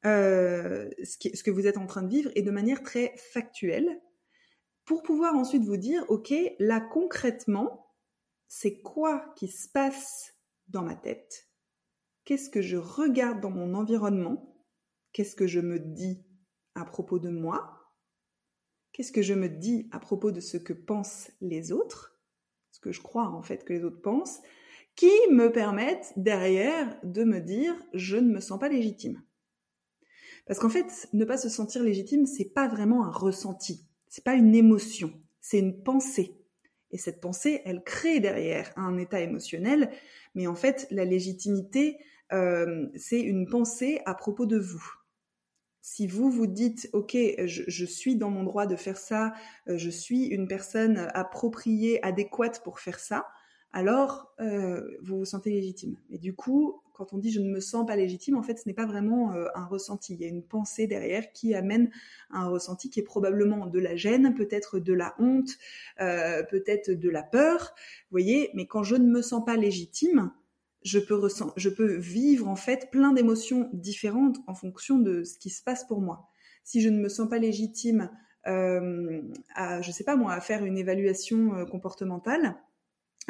euh, 0.04 0.88
ce, 1.02 1.42
que 1.42 1.50
vous 1.50 1.66
êtes 1.66 1.78
en 1.78 1.86
train 1.86 2.02
de 2.02 2.08
vivre 2.08 2.30
et 2.36 2.42
de 2.42 2.50
manière 2.52 2.84
très 2.84 3.14
factuelle, 3.32 4.00
pour 4.84 5.02
pouvoir 5.02 5.34
ensuite 5.34 5.64
vous 5.64 5.76
dire, 5.76 6.04
ok, 6.08 6.32
là 6.60 6.80
concrètement, 6.80 7.88
c'est 8.46 8.80
quoi 8.82 9.32
qui 9.34 9.48
se 9.48 9.68
passe 9.68 10.32
dans 10.68 10.82
ma 10.82 10.94
tête? 10.94 11.48
Qu'est-ce 12.24 12.50
que 12.50 12.62
je 12.62 12.76
regarde 12.76 13.40
dans 13.40 13.50
mon 13.50 13.74
environnement? 13.74 14.62
Qu'est-ce 15.12 15.34
que 15.34 15.48
je 15.48 15.58
me 15.58 15.80
dis 15.80 16.24
à 16.76 16.84
propos 16.84 17.18
de 17.18 17.30
moi? 17.30 17.75
Qu'est-ce 18.96 19.12
que 19.12 19.20
je 19.20 19.34
me 19.34 19.50
dis 19.50 19.90
à 19.92 19.98
propos 19.98 20.32
de 20.32 20.40
ce 20.40 20.56
que 20.56 20.72
pensent 20.72 21.30
les 21.42 21.70
autres, 21.70 22.18
ce 22.70 22.80
que 22.80 22.92
je 22.92 23.02
crois 23.02 23.28
en 23.28 23.42
fait 23.42 23.62
que 23.62 23.74
les 23.74 23.84
autres 23.84 24.00
pensent, 24.00 24.40
qui 24.94 25.10
me 25.30 25.52
permettent 25.52 26.14
derrière 26.16 26.98
de 27.02 27.22
me 27.22 27.40
dire 27.40 27.74
je 27.92 28.16
ne 28.16 28.32
me 28.32 28.40
sens 28.40 28.58
pas 28.58 28.70
légitime. 28.70 29.22
Parce 30.46 30.58
qu'en 30.58 30.70
fait, 30.70 31.10
ne 31.12 31.26
pas 31.26 31.36
se 31.36 31.50
sentir 31.50 31.82
légitime, 31.82 32.24
c'est 32.24 32.54
pas 32.54 32.68
vraiment 32.68 33.04
un 33.04 33.10
ressenti, 33.10 33.84
c'est 34.08 34.24
pas 34.24 34.32
une 34.32 34.54
émotion, 34.54 35.12
c'est 35.42 35.58
une 35.58 35.82
pensée. 35.82 36.40
Et 36.90 36.96
cette 36.96 37.20
pensée, 37.20 37.60
elle 37.66 37.84
crée 37.84 38.20
derrière 38.20 38.72
un 38.76 38.96
état 38.96 39.20
émotionnel, 39.20 39.90
mais 40.34 40.46
en 40.46 40.54
fait, 40.54 40.86
la 40.90 41.04
légitimité, 41.04 41.98
euh, 42.32 42.88
c'est 42.96 43.20
une 43.20 43.46
pensée 43.46 44.00
à 44.06 44.14
propos 44.14 44.46
de 44.46 44.56
vous 44.56 44.90
si 45.86 46.08
vous 46.08 46.32
vous 46.32 46.48
dites, 46.48 46.90
OK, 46.94 47.16
je, 47.44 47.84
suis 47.84 48.16
dans 48.16 48.28
mon 48.28 48.42
droit 48.42 48.66
de 48.66 48.74
faire 48.74 48.96
ça, 48.96 49.34
euh, 49.68 49.78
je 49.78 49.88
suis 49.88 50.24
une 50.24 50.48
personne 50.48 51.08
appropriée, 51.14 52.04
adéquate 52.04 52.60
pour 52.64 52.80
faire 52.80 52.98
ça, 52.98 53.28
alors 53.72 54.34
euh, 54.40 54.80
vous 55.00 55.18
vous 55.18 55.24
sentez 55.24 55.50
légitime. 55.50 55.94
Et 56.10 56.18
du 56.18 56.34
coup, 56.34 56.82
quand 56.92 57.12
on 57.12 57.18
dit 57.18 57.30
je 57.30 57.38
ne 57.38 57.48
me 57.48 57.60
sens 57.60 57.86
pas 57.86 57.94
légitime, 57.94 58.36
en 58.36 58.42
fait, 58.42 58.58
ce 58.58 58.66
n'est 58.66 58.74
pas 58.74 58.84
vraiment 58.84 59.32
euh, 59.32 59.46
un 59.54 59.64
ressenti. 59.64 60.14
Il 60.14 60.20
y 60.20 60.24
a 60.24 60.28
une 60.28 60.42
pensée 60.42 60.88
derrière 60.88 61.30
qui 61.30 61.54
amène 61.54 61.92
un 62.30 62.48
ressenti 62.48 62.90
qui 62.90 62.98
est 62.98 63.04
probablement 63.04 63.66
de 63.66 63.78
la 63.78 63.94
gêne, 63.94 64.34
peut-être 64.34 64.80
de 64.80 64.92
la 64.92 65.14
honte, 65.20 65.56
peut-être 65.98 66.90
de 66.90 67.08
la 67.08 67.22
peur. 67.22 67.74
Vous 68.10 68.10
voyez, 68.10 68.50
mais 68.54 68.66
quand 68.66 68.82
je 68.82 68.96
ne 68.96 69.08
me 69.08 69.22
sens 69.22 69.44
pas 69.44 69.54
légitime, 69.54 70.32
je 70.82 70.98
peux, 70.98 71.28
je 71.56 71.68
peux 71.68 71.96
vivre 71.96 72.48
en 72.48 72.56
fait 72.56 72.90
plein 72.90 73.12
d'émotions 73.12 73.68
différentes 73.72 74.38
en 74.46 74.54
fonction 74.54 74.98
de 74.98 75.24
ce 75.24 75.38
qui 75.38 75.50
se 75.50 75.62
passe 75.62 75.84
pour 75.84 76.00
moi. 76.00 76.28
Si 76.64 76.80
je 76.80 76.88
ne 76.88 77.00
me 77.00 77.08
sens 77.08 77.28
pas 77.28 77.38
légitime 77.38 78.10
euh, 78.46 79.22
à, 79.54 79.82
je 79.82 79.90
sais 79.90 80.04
pas 80.04 80.16
moi, 80.16 80.32
à 80.32 80.40
faire 80.40 80.64
une 80.64 80.78
évaluation 80.78 81.54
euh, 81.54 81.64
comportementale, 81.64 82.56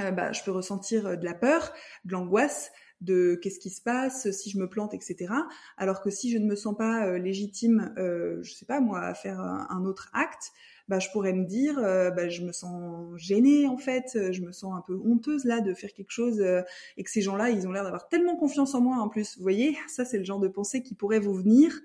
euh, 0.00 0.10
bah, 0.10 0.32
je 0.32 0.42
peux 0.42 0.50
ressentir 0.50 1.18
de 1.18 1.24
la 1.24 1.34
peur, 1.34 1.72
de 2.04 2.12
l'angoisse, 2.12 2.70
de 3.00 3.38
qu'est-ce 3.42 3.58
qui 3.58 3.70
se 3.70 3.82
passe 3.82 4.30
si 4.30 4.50
je 4.50 4.58
me 4.58 4.68
plante, 4.68 4.94
etc. 4.94 5.32
Alors 5.76 6.00
que 6.00 6.10
si 6.10 6.30
je 6.30 6.38
ne 6.38 6.46
me 6.46 6.56
sens 6.56 6.76
pas 6.76 7.18
légitime, 7.18 7.92
je 7.98 8.54
sais 8.54 8.64
pas 8.64 8.80
moi, 8.80 9.00
à 9.00 9.12
faire 9.12 9.38
un 9.38 9.84
autre 9.84 10.08
acte, 10.14 10.52
bah, 10.88 11.00
je 11.00 11.08
pourrais 11.10 11.32
me 11.32 11.44
dire, 11.44 11.78
euh, 11.78 12.10
bah, 12.10 12.28
je 12.28 12.42
me 12.42 12.52
sens 12.52 13.16
gênée 13.16 13.66
en 13.66 13.76
fait, 13.76 14.12
euh, 14.14 14.32
je 14.32 14.40
me 14.42 14.52
sens 14.52 14.72
un 14.76 14.82
peu 14.82 14.94
honteuse 15.04 15.44
là 15.44 15.60
de 15.60 15.74
faire 15.74 15.92
quelque 15.92 16.12
chose 16.12 16.40
euh, 16.40 16.62
et 16.96 17.02
que 17.02 17.10
ces 17.10 17.22
gens-là, 17.22 17.50
ils 17.50 17.66
ont 17.66 17.72
l'air 17.72 17.82
d'avoir 17.82 18.08
tellement 18.08 18.36
confiance 18.36 18.74
en 18.74 18.80
moi 18.80 18.96
en 18.98 19.08
plus. 19.08 19.36
Vous 19.36 19.42
voyez, 19.42 19.76
ça 19.88 20.04
c'est 20.04 20.18
le 20.18 20.24
genre 20.24 20.38
de 20.38 20.48
pensée 20.48 20.82
qui 20.82 20.94
pourrait 20.94 21.20
vous 21.20 21.34
venir 21.34 21.80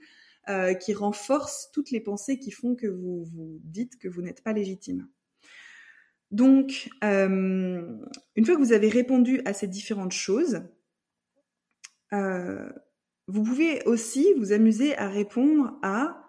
qui 0.82 0.94
renforce 0.96 1.70
toutes 1.72 1.92
les 1.92 2.02
pensées 2.02 2.38
qui 2.40 2.50
font 2.52 2.76
que 2.76 2.88
vous 2.88 3.24
vous 3.24 3.60
dites 3.64 3.98
que 4.00 4.10
vous 4.10 4.22
n'êtes 4.22 4.44
pas 4.44 4.52
légitime. 4.54 5.08
Donc, 6.32 6.90
une 7.04 8.02
fois 8.44 8.56
que 8.56 8.60
vous 8.60 8.74
avez 8.74 8.90
répondu 8.90 9.42
à 9.46 9.54
ces 9.54 9.68
différentes 9.68 10.12
choses, 10.12 10.64
vous 12.12 13.44
pouvez 13.44 13.84
aussi 13.86 14.34
vous 14.36 14.52
amuser 14.52 14.98
à 14.98 15.08
répondre 15.08 15.78
à 15.84 16.21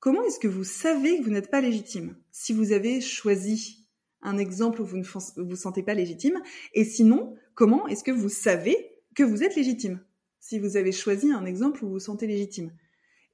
comment 0.00 0.24
est-ce 0.24 0.38
que 0.38 0.48
vous 0.48 0.64
savez 0.64 1.18
que 1.18 1.24
vous 1.24 1.30
n'êtes 1.30 1.50
pas 1.50 1.60
légitime 1.60 2.16
si 2.32 2.52
vous 2.52 2.72
avez 2.72 3.00
choisi 3.00 3.86
un 4.22 4.38
exemple 4.38 4.82
où 4.82 4.84
vous 4.84 4.98
ne 4.98 5.42
vous 5.42 5.56
sentez 5.56 5.82
pas 5.82 5.94
légitime? 5.94 6.40
Et 6.74 6.84
sinon 6.84 7.36
comment 7.54 7.86
est-ce 7.86 8.04
que 8.04 8.10
vous 8.10 8.28
savez 8.28 8.76
que 9.14 9.22
vous 9.22 9.42
êtes 9.42 9.56
légitime 9.56 10.04
si 10.40 10.58
vous 10.58 10.76
avez 10.76 10.92
choisi 10.92 11.30
un 11.30 11.44
exemple 11.44 11.84
où 11.84 11.88
vous 11.88 11.92
vous 11.94 12.00
sentez 12.00 12.26
légitime? 12.26 12.72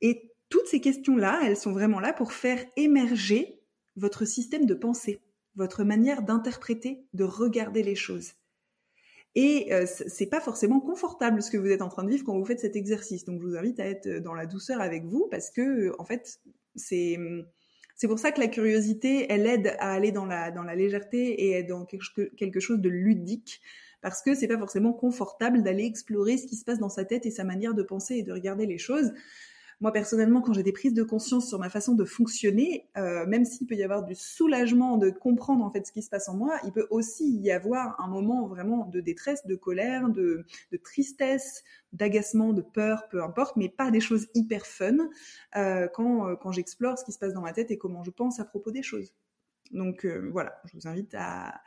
Et 0.00 0.32
toutes 0.48 0.66
ces 0.66 0.80
questions-là, 0.80 1.40
elles 1.44 1.56
sont 1.56 1.72
vraiment 1.72 2.00
là 2.00 2.12
pour 2.12 2.32
faire 2.32 2.64
émerger 2.76 3.60
votre 3.96 4.24
système 4.24 4.66
de 4.66 4.74
pensée, 4.74 5.20
votre 5.54 5.84
manière 5.84 6.22
d'interpréter, 6.22 7.06
de 7.14 7.24
regarder 7.24 7.82
les 7.82 7.94
choses. 7.94 8.32
Et 9.38 9.72
euh, 9.72 9.84
c'est 9.86 10.26
pas 10.26 10.40
forcément 10.40 10.80
confortable 10.80 11.42
ce 11.42 11.50
que 11.50 11.58
vous 11.58 11.68
êtes 11.68 11.82
en 11.82 11.90
train 11.90 12.04
de 12.04 12.08
vivre 12.08 12.24
quand 12.24 12.36
vous 12.36 12.44
faites 12.46 12.60
cet 12.60 12.74
exercice. 12.74 13.26
Donc 13.26 13.42
je 13.42 13.46
vous 13.46 13.56
invite 13.56 13.78
à 13.78 13.84
être 13.84 14.08
dans 14.22 14.32
la 14.32 14.46
douceur 14.46 14.80
avec 14.80 15.04
vous 15.04 15.28
parce 15.30 15.50
que 15.50 15.94
en 16.00 16.04
fait 16.04 16.40
c'est 16.74 17.18
c'est 17.96 18.08
pour 18.08 18.18
ça 18.18 18.32
que 18.32 18.40
la 18.40 18.48
curiosité, 18.48 19.26
elle 19.30 19.46
aide 19.46 19.76
à 19.78 19.92
aller 19.92 20.10
dans 20.10 20.24
la 20.24 20.50
dans 20.50 20.62
la 20.62 20.74
légèreté 20.74 21.50
et 21.50 21.62
dans 21.62 21.84
quelque 21.84 22.60
chose 22.60 22.80
de 22.80 22.88
ludique 22.88 23.60
parce 24.00 24.22
que 24.22 24.34
c'est 24.34 24.48
pas 24.48 24.58
forcément 24.58 24.94
confortable 24.94 25.62
d'aller 25.62 25.84
explorer 25.84 26.38
ce 26.38 26.46
qui 26.46 26.56
se 26.56 26.64
passe 26.64 26.78
dans 26.78 26.88
sa 26.88 27.04
tête 27.04 27.26
et 27.26 27.30
sa 27.30 27.44
manière 27.44 27.74
de 27.74 27.82
penser 27.82 28.16
et 28.16 28.22
de 28.22 28.32
regarder 28.32 28.64
les 28.64 28.78
choses. 28.78 29.12
Moi, 29.80 29.92
personnellement, 29.92 30.40
quand 30.40 30.54
j'ai 30.54 30.62
des 30.62 30.72
prises 30.72 30.94
de 30.94 31.02
conscience 31.02 31.48
sur 31.48 31.58
ma 31.58 31.68
façon 31.68 31.94
de 31.94 32.04
fonctionner, 32.04 32.88
euh, 32.96 33.26
même 33.26 33.44
s'il 33.44 33.66
peut 33.66 33.74
y 33.74 33.82
avoir 33.82 34.04
du 34.04 34.14
soulagement 34.14 34.96
de 34.96 35.10
comprendre 35.10 35.62
en 35.62 35.70
fait 35.70 35.86
ce 35.86 35.92
qui 35.92 36.02
se 36.02 36.08
passe 36.08 36.30
en 36.30 36.34
moi, 36.34 36.58
il 36.64 36.72
peut 36.72 36.86
aussi 36.90 37.38
y 37.38 37.50
avoir 37.50 38.00
un 38.00 38.08
moment 38.08 38.46
vraiment 38.46 38.86
de 38.86 39.00
détresse, 39.00 39.46
de 39.46 39.54
colère, 39.54 40.08
de, 40.08 40.46
tristesse, 40.82 41.62
d'agacement, 41.92 42.54
de 42.54 42.62
peur, 42.62 43.06
peu 43.10 43.22
importe, 43.22 43.56
mais 43.56 43.68
pas 43.68 43.90
des 43.90 44.00
choses 44.00 44.28
hyper 44.34 44.64
fun 44.64 44.96
euh, 45.56 45.88
quand, 45.92 46.26
euh, 46.26 46.36
quand 46.36 46.52
j'explore 46.52 46.98
ce 46.98 47.04
qui 47.04 47.12
se 47.12 47.18
passe 47.18 47.34
dans 47.34 47.42
ma 47.42 47.52
tête 47.52 47.70
et 47.70 47.76
comment 47.76 48.02
je 48.02 48.10
pense 48.10 48.40
à 48.40 48.46
propos 48.46 48.70
des 48.70 48.82
choses. 48.82 49.14
Donc 49.72 50.06
voilà, 50.30 50.62
je 50.66 50.74
vous 50.74 50.86
invite 50.86 51.12
à, 51.18 51.60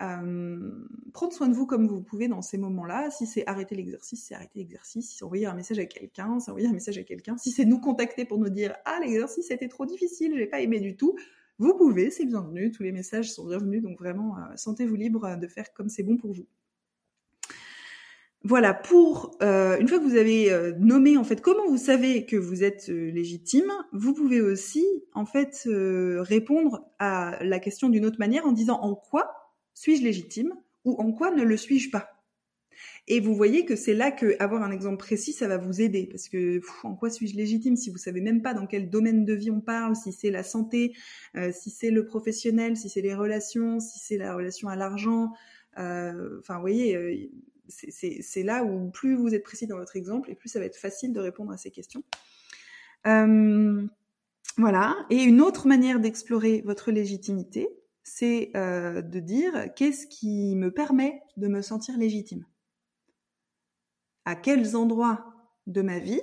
euh, 0.00 0.86
prendre 1.12 1.32
soin 1.32 1.48
de 1.48 1.54
vous 1.54 1.66
comme 1.66 1.86
vous 1.86 2.02
pouvez 2.02 2.26
dans 2.26 2.42
ces 2.42 2.58
moments-là. 2.58 3.10
Si 3.10 3.26
c'est 3.26 3.46
arrêter 3.46 3.76
l'exercice, 3.76 4.24
c'est 4.24 4.34
arrêter 4.34 4.58
l'exercice. 4.58 5.08
Si 5.08 5.18
c'est 5.18 5.24
envoyer 5.24 5.46
un 5.46 5.54
message 5.54 5.78
à 5.78 5.86
quelqu'un, 5.86 6.40
c'est 6.40 6.50
envoyer 6.50 6.68
un 6.68 6.72
message 6.72 6.98
à 6.98 7.04
quelqu'un. 7.04 7.36
Si 7.36 7.52
c'est 7.52 7.64
nous 7.64 7.78
contacter 7.78 8.24
pour 8.24 8.38
nous 8.38 8.48
dire 8.48 8.74
ah 8.84 8.98
l'exercice 9.00 9.50
était 9.50 9.68
trop 9.68 9.86
difficile, 9.86 10.32
j'ai 10.36 10.46
pas 10.46 10.60
aimé 10.60 10.80
du 10.80 10.96
tout, 10.96 11.16
vous 11.58 11.74
pouvez, 11.76 12.10
c'est 12.10 12.26
bienvenu. 12.26 12.72
Tous 12.72 12.82
les 12.82 12.90
messages 12.90 13.32
sont 13.32 13.46
bienvenus, 13.46 13.82
donc 13.82 13.98
vraiment 13.98 14.36
euh, 14.36 14.56
sentez-vous 14.56 14.96
libre 14.96 15.36
de 15.36 15.46
faire 15.46 15.72
comme 15.72 15.88
c'est 15.88 16.02
bon 16.02 16.16
pour 16.16 16.32
vous. 16.32 16.46
Voilà, 18.46 18.74
pour 18.74 19.38
euh, 19.42 19.78
une 19.78 19.88
fois 19.88 19.98
que 19.98 20.04
vous 20.04 20.16
avez 20.16 20.50
nommé 20.78 21.16
en 21.16 21.24
fait 21.24 21.40
comment 21.40 21.66
vous 21.66 21.78
savez 21.78 22.26
que 22.26 22.36
vous 22.36 22.62
êtes 22.62 22.88
légitime, 22.88 23.72
vous 23.92 24.12
pouvez 24.12 24.42
aussi 24.42 24.84
en 25.14 25.24
fait 25.24 25.66
répondre 25.66 26.84
à 26.98 27.38
la 27.42 27.58
question 27.60 27.88
d'une 27.88 28.04
autre 28.04 28.18
manière 28.18 28.44
en 28.44 28.52
disant 28.52 28.80
en 28.82 28.96
quoi 28.96 29.43
suis-je 29.74 30.02
légitime 30.02 30.54
ou 30.84 30.94
en 31.00 31.12
quoi 31.12 31.30
ne 31.30 31.42
le 31.42 31.56
suis-je 31.56 31.90
pas? 31.90 32.14
Et 33.06 33.20
vous 33.20 33.34
voyez 33.34 33.66
que 33.66 33.76
c'est 33.76 33.94
là 33.94 34.10
que 34.10 34.34
avoir 34.40 34.62
un 34.62 34.70
exemple 34.70 34.96
précis, 34.96 35.32
ça 35.32 35.46
va 35.46 35.58
vous 35.58 35.82
aider 35.82 36.06
parce 36.10 36.28
que 36.28 36.62
en 36.84 36.94
quoi 36.94 37.10
suis-je 37.10 37.36
légitime 37.36 37.76
si 37.76 37.90
vous 37.90 37.98
savez 37.98 38.20
même 38.20 38.40
pas 38.40 38.54
dans 38.54 38.66
quel 38.66 38.88
domaine 38.88 39.26
de 39.26 39.34
vie 39.34 39.50
on 39.50 39.60
parle, 39.60 39.94
si 39.94 40.10
c'est 40.12 40.30
la 40.30 40.42
santé, 40.42 40.94
euh, 41.36 41.52
si 41.52 41.70
c'est 41.70 41.90
le 41.90 42.06
professionnel, 42.06 42.76
si 42.76 42.88
c'est 42.88 43.02
les 43.02 43.14
relations, 43.14 43.78
si 43.78 43.98
c'est 43.98 44.16
la 44.16 44.34
relation 44.34 44.68
à 44.68 44.76
l'argent. 44.76 45.32
Euh, 45.78 46.38
enfin, 46.40 46.54
vous 46.54 46.62
voyez, 46.62 46.96
euh, 46.96 47.14
c'est 47.68 48.42
là 48.42 48.64
où 48.64 48.90
plus 48.90 49.14
vous 49.16 49.34
êtes 49.34 49.42
précis 49.42 49.66
dans 49.66 49.76
votre 49.76 49.96
exemple 49.96 50.30
et 50.30 50.34
plus 50.34 50.48
ça 50.48 50.58
va 50.58 50.64
être 50.64 50.76
facile 50.76 51.12
de 51.12 51.20
répondre 51.20 51.52
à 51.52 51.58
ces 51.58 51.70
questions. 51.70 52.02
voilà. 54.56 54.96
Et 55.10 55.22
une 55.22 55.42
autre 55.42 55.66
manière 55.66 56.00
d'explorer 56.00 56.62
votre 56.64 56.90
légitimité, 56.90 57.68
c'est 58.04 58.50
euh, 58.54 59.02
de 59.02 59.18
dire 59.18 59.74
qu'est-ce 59.74 60.06
qui 60.06 60.54
me 60.54 60.70
permet 60.70 61.22
de 61.36 61.48
me 61.48 61.62
sentir 61.62 61.96
légitime? 61.96 62.46
À 64.26 64.36
quels 64.36 64.76
endroits 64.76 65.34
de 65.66 65.82
ma 65.82 65.98
vie 65.98 66.22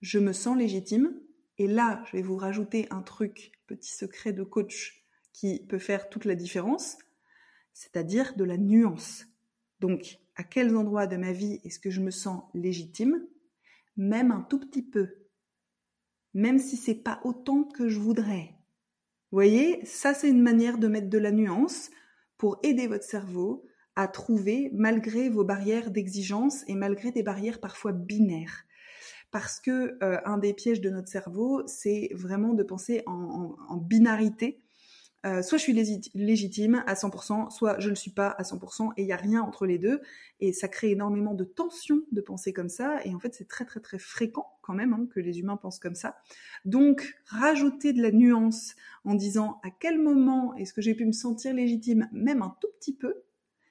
je 0.00 0.18
me 0.18 0.32
sens 0.32 0.56
légitime? 0.56 1.20
Et 1.58 1.66
là, 1.68 2.02
je 2.06 2.16
vais 2.16 2.22
vous 2.22 2.36
rajouter 2.36 2.86
un 2.90 3.02
truc, 3.02 3.52
petit 3.66 3.92
secret 3.92 4.32
de 4.32 4.42
coach 4.42 5.04
qui 5.32 5.64
peut 5.66 5.78
faire 5.78 6.08
toute 6.08 6.24
la 6.24 6.34
différence, 6.34 6.96
c'est-à-dire 7.74 8.34
de 8.36 8.44
la 8.44 8.56
nuance. 8.56 9.26
Donc, 9.80 10.18
à 10.36 10.42
quels 10.42 10.74
endroits 10.74 11.06
de 11.06 11.16
ma 11.16 11.32
vie 11.32 11.60
est-ce 11.64 11.78
que 11.78 11.90
je 11.90 12.00
me 12.00 12.10
sens 12.10 12.44
légitime? 12.54 13.26
Même 13.96 14.30
un 14.30 14.40
tout 14.40 14.58
petit 14.58 14.82
peu. 14.82 15.18
Même 16.32 16.58
si 16.58 16.78
c'est 16.78 16.94
pas 16.94 17.20
autant 17.24 17.64
que 17.64 17.88
je 17.88 17.98
voudrais 17.98 18.56
vous 19.32 19.36
voyez, 19.36 19.82
ça 19.86 20.12
c'est 20.12 20.28
une 20.28 20.42
manière 20.42 20.76
de 20.76 20.88
mettre 20.88 21.08
de 21.08 21.16
la 21.16 21.32
nuance 21.32 21.88
pour 22.36 22.58
aider 22.62 22.86
votre 22.86 23.04
cerveau 23.04 23.64
à 23.96 24.06
trouver, 24.06 24.70
malgré 24.74 25.30
vos 25.30 25.42
barrières 25.42 25.90
d'exigence 25.90 26.64
et 26.68 26.74
malgré 26.74 27.12
des 27.12 27.22
barrières 27.22 27.58
parfois 27.58 27.92
binaires. 27.92 28.64
Parce 29.30 29.58
que 29.58 29.96
euh, 30.04 30.20
un 30.26 30.36
des 30.36 30.52
pièges 30.52 30.82
de 30.82 30.90
notre 30.90 31.08
cerveau, 31.08 31.62
c'est 31.66 32.10
vraiment 32.12 32.52
de 32.52 32.62
penser 32.62 33.02
en, 33.06 33.56
en 33.70 33.76
binarité 33.78 34.60
euh, 35.24 35.40
soit 35.42 35.56
je 35.56 35.62
suis 35.62 36.10
légitime 36.14 36.82
à 36.86 36.94
100%, 36.94 37.50
soit 37.50 37.78
je 37.78 37.86
ne 37.86 37.90
le 37.90 37.96
suis 37.96 38.10
pas 38.10 38.28
à 38.28 38.42
100%, 38.42 38.92
et 38.96 39.02
il 39.02 39.06
n'y 39.06 39.12
a 39.12 39.16
rien 39.16 39.40
entre 39.42 39.66
les 39.66 39.78
deux. 39.78 40.00
Et 40.40 40.52
ça 40.52 40.66
crée 40.66 40.90
énormément 40.90 41.34
de 41.34 41.44
tension 41.44 42.02
de 42.10 42.20
penser 42.20 42.52
comme 42.52 42.68
ça. 42.68 42.98
Et 43.04 43.14
en 43.14 43.20
fait, 43.20 43.32
c'est 43.34 43.46
très 43.46 43.64
très 43.64 43.80
très 43.80 43.98
fréquent 43.98 44.58
quand 44.62 44.74
même 44.74 44.92
hein, 44.92 45.06
que 45.14 45.20
les 45.20 45.38
humains 45.38 45.56
pensent 45.56 45.78
comme 45.78 45.94
ça. 45.94 46.16
Donc, 46.64 47.16
rajouter 47.26 47.92
de 47.92 48.02
la 48.02 48.10
nuance 48.10 48.74
en 49.04 49.14
disant 49.14 49.60
à 49.62 49.70
quel 49.70 50.00
moment 50.00 50.54
est-ce 50.56 50.72
que 50.72 50.82
j'ai 50.82 50.94
pu 50.94 51.06
me 51.06 51.12
sentir 51.12 51.54
légitime, 51.54 52.08
même 52.12 52.42
un 52.42 52.56
tout 52.60 52.68
petit 52.80 52.94
peu, 52.94 53.22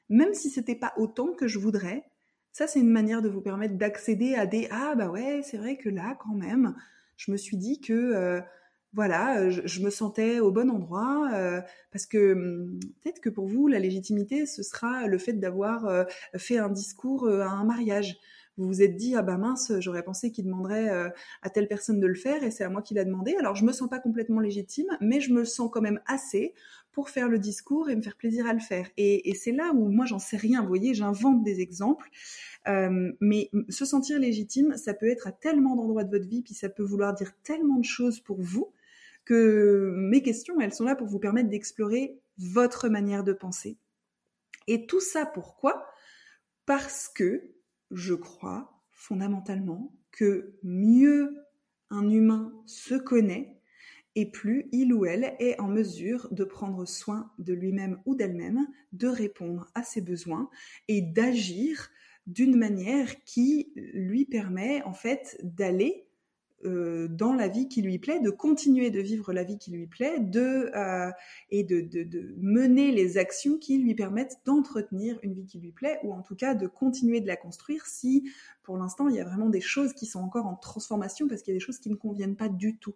même 0.08 0.34
si 0.34 0.50
c'était 0.50 0.76
pas 0.76 0.94
autant 0.96 1.34
que 1.34 1.48
je 1.48 1.60
voudrais. 1.60 2.06
Ça, 2.54 2.68
c'est 2.68 2.80
une 2.80 2.90
manière 2.90 3.22
de 3.22 3.30
vous 3.30 3.42
permettre 3.42 3.76
d'accéder 3.78 4.36
à 4.36 4.46
des 4.46 4.68
ah 4.72 4.96
bah 4.96 5.10
ouais, 5.10 5.42
c'est 5.44 5.58
vrai 5.58 5.78
que 5.78 5.90
là, 5.90 6.18
quand 6.20 6.34
même, 6.34 6.76
je 7.18 7.32
me 7.32 7.38
suis 7.38 7.58
dit 7.58 7.80
que 7.82 7.94
euh, 7.94 8.42
voilà, 8.94 9.40
euh, 9.40 9.52
je, 9.52 9.82
me 9.82 9.90
sentais 9.90 10.42
au 10.42 10.52
bon 10.52 10.70
endroit 10.70 11.32
euh, 11.34 11.62
parce 11.92 12.06
que 12.06 12.34
hum, 12.34 12.80
peut-être 13.02 13.22
que 13.22 13.30
pour 13.30 13.48
vous 13.48 13.68
la 13.68 13.80
légitimité 13.80 14.46
ce 14.46 14.64
sera 14.64 15.08
le 15.08 15.18
fait 15.18 15.34
d'avoir 15.34 15.86
euh, 15.86 16.04
fait 16.36 16.58
un 16.58 16.70
discours 16.70 17.30
à 17.30 17.48
un 17.48 17.64
mariage. 17.64 18.18
Vous 18.58 18.68
vous 18.68 18.82
êtes 18.82 18.98
dit 18.98 19.16
ah 19.16 19.22
bah 19.22 19.38
mince 19.38 19.72
j'aurais 19.80 20.04
pensé 20.04 20.30
qu'il 20.30 20.46
demanderait 20.46 20.90
à 21.42 21.50
telle 21.50 21.70
personne 21.70 22.02
de 22.02 22.06
le 22.06 22.16
faire 22.16 22.44
et 22.44 22.52
c'est 22.52 22.66
à 22.66 22.70
moi 22.70 22.82
qu'il 22.82 23.00
a 23.00 23.06
demandé. 23.06 23.34
Alors 23.40 23.56
je 23.56 23.64
me 23.64 23.72
sens 23.72 23.90
pas 23.90 24.00
complètement 24.00 24.42
légitime 24.42 24.88
mais 25.00 25.22
je 25.22 25.32
me 25.32 25.46
sens 25.46 25.70
quand 25.72 25.82
même 25.82 26.02
assez 26.06 26.54
pour 26.92 27.10
faire 27.10 27.30
le 27.30 27.40
discours 27.40 27.90
et 27.90 27.96
me 27.96 28.02
faire 28.02 28.18
plaisir 28.18 28.46
à 28.46 28.54
le 28.54 28.60
faire. 28.60 28.90
Et, 28.98 29.30
et 29.30 29.36
c'est 29.36 29.54
là 29.54 29.72
où 29.74 29.88
moi 29.88 30.06
j'en 30.06 30.20
sais 30.20 30.36
rien. 30.36 30.62
Vous 30.62 30.68
voyez 30.68 30.94
j'invente 30.94 31.44
des 31.44 31.62
exemples. 31.62 32.10
mais 32.68 33.50
se 33.70 33.86
sentir 33.86 34.20
légitime, 34.20 34.76
ça 34.76 34.94
peut 34.94 35.10
être 35.10 35.28
à 35.28 35.32
tellement 35.32 35.78
d'endroits 35.78 36.04
de 36.04 36.12
votre 36.12 36.28
vie, 36.28 36.42
puis 36.42 36.54
ça 36.54 36.68
peut 36.68 36.84
vouloir 36.84 37.14
dire 37.14 37.32
tellement 37.44 37.78
de 37.78 37.86
choses 37.86 38.20
pour 38.20 38.42
vous 38.42 38.74
que 39.26 39.94
mes 39.96 40.22
questions, 40.22 40.60
elles 40.60 40.74
sont 40.74 40.86
là 40.86 40.96
pour 40.96 41.08
vous 41.08 41.20
permettre 41.20 41.50
d'explorer 41.50 42.20
votre 42.38 42.90
manière 42.90 43.24
de 43.24 43.34
penser. 43.34 43.78
Et 44.68 44.86
tout 44.86 45.02
ça 45.02 45.26
pourquoi? 45.26 45.86
Parce 46.66 47.10
que 47.10 47.52
je 47.92 48.14
crois 48.14 48.82
fondamentalement 48.92 49.94
que 50.12 50.56
mieux 50.64 51.36
un 51.90 52.10
humain 52.10 52.54
se 52.66 52.96
connaît, 52.96 53.58
et 54.16 54.30
plus 54.30 54.68
il 54.72 54.94
ou 54.94 55.06
elle 55.06 55.36
est 55.40 55.60
en 55.60 55.68
mesure 55.68 56.28
de 56.32 56.44
prendre 56.44 56.86
soin 56.86 57.32
de 57.40 57.54
lui-même 57.54 58.02
ou 58.06 58.16
d'elle-même, 58.16 58.68
de 58.92 59.08
répondre 59.08 59.70
à 59.74 59.84
ses 59.84 60.02
besoins 60.02 60.50
et 60.88 61.02
d'agir 61.02 61.90
d'une 62.28 62.58
manière 62.58 63.24
qui 63.24 63.72
lui 63.76 64.26
permet 64.26 64.84
en 64.84 64.94
fait 64.94 65.38
d'aller 65.44 66.08
euh, 66.65 67.08
dans 67.08 67.34
la 67.34 67.47
vie 67.47 67.67
qui 67.67 67.82
lui 67.82 68.00
plaît, 68.00 68.19
de 68.19 68.30
continuer 68.30 68.91
de 68.91 69.00
vivre 69.00 69.34
la 69.34 69.43
vie 69.43 69.58
qui 69.58 69.71
lui 69.71 69.88
plaît, 69.88 70.19
de 70.19 70.69
euh, 70.76 71.12
et 71.50 71.63
de, 71.63 71.82
de, 71.82 72.04
de, 72.04 72.36
mener 72.38 72.91
les 72.91 73.17
actions 73.17 73.58
qui 73.58 73.78
lui 73.78 73.95
permettent 73.95 74.38
d'entretenir 74.45 75.19
une 75.24 75.34
vie 75.34 75.45
qui 75.45 75.60
lui 75.60 75.71
plaît, 75.71 76.00
ou 76.04 76.13
en 76.13 76.21
tout 76.21 76.36
cas 76.36 76.54
de 76.54 76.67
continuer 76.67 77.21
de 77.21 77.28
la 77.28 77.36
construire 77.36 77.86
si, 77.86 78.30
pour 78.63 78.78
l'instant, 78.78 79.08
il 79.08 79.15
y 79.15 79.19
a 79.19 79.26
vraiment 79.26 79.50
des 79.50 79.62
choses 79.62 79.93
qui 79.93 80.06
sont 80.06 80.19
encore 80.19 80.45
en 80.45 80.56
transformation 80.56 81.28
parce 81.28 81.41
qu'il 81.41 81.54
y 81.54 81.56
a 81.56 81.60
des 81.60 81.65
choses 81.65 81.80
qui 81.80 81.89
ne 81.89 81.95
conviennent 81.95 82.36
pas 82.36 82.50
du 82.50 82.78
tout. 82.78 82.95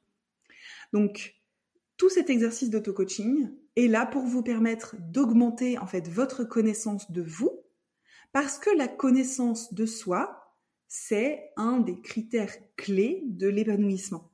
Donc, 0.93 1.36
tout 1.97 2.10
cet 2.10 2.30
exercice 2.30 2.69
d'auto-coaching 2.69 3.49
est 3.75 3.88
là 3.88 4.06
pour 4.06 4.23
vous 4.23 4.43
permettre 4.43 4.95
d'augmenter 4.99 5.78
en 5.78 5.88
fait 5.88 6.08
votre 6.08 6.43
connaissance 6.43 7.12
de 7.12 7.21
vous, 7.21 7.62
parce 8.32 8.60
que 8.60 8.69
la 8.75 8.88
connaissance 8.88 9.73
de 9.73 9.86
soi, 9.86 10.45
c'est 10.88 11.52
un 11.58 11.80
des 11.80 12.00
critères 12.02 12.56
clés 12.76 13.24
de 13.28 13.48
l'épanouissement. 13.48 14.32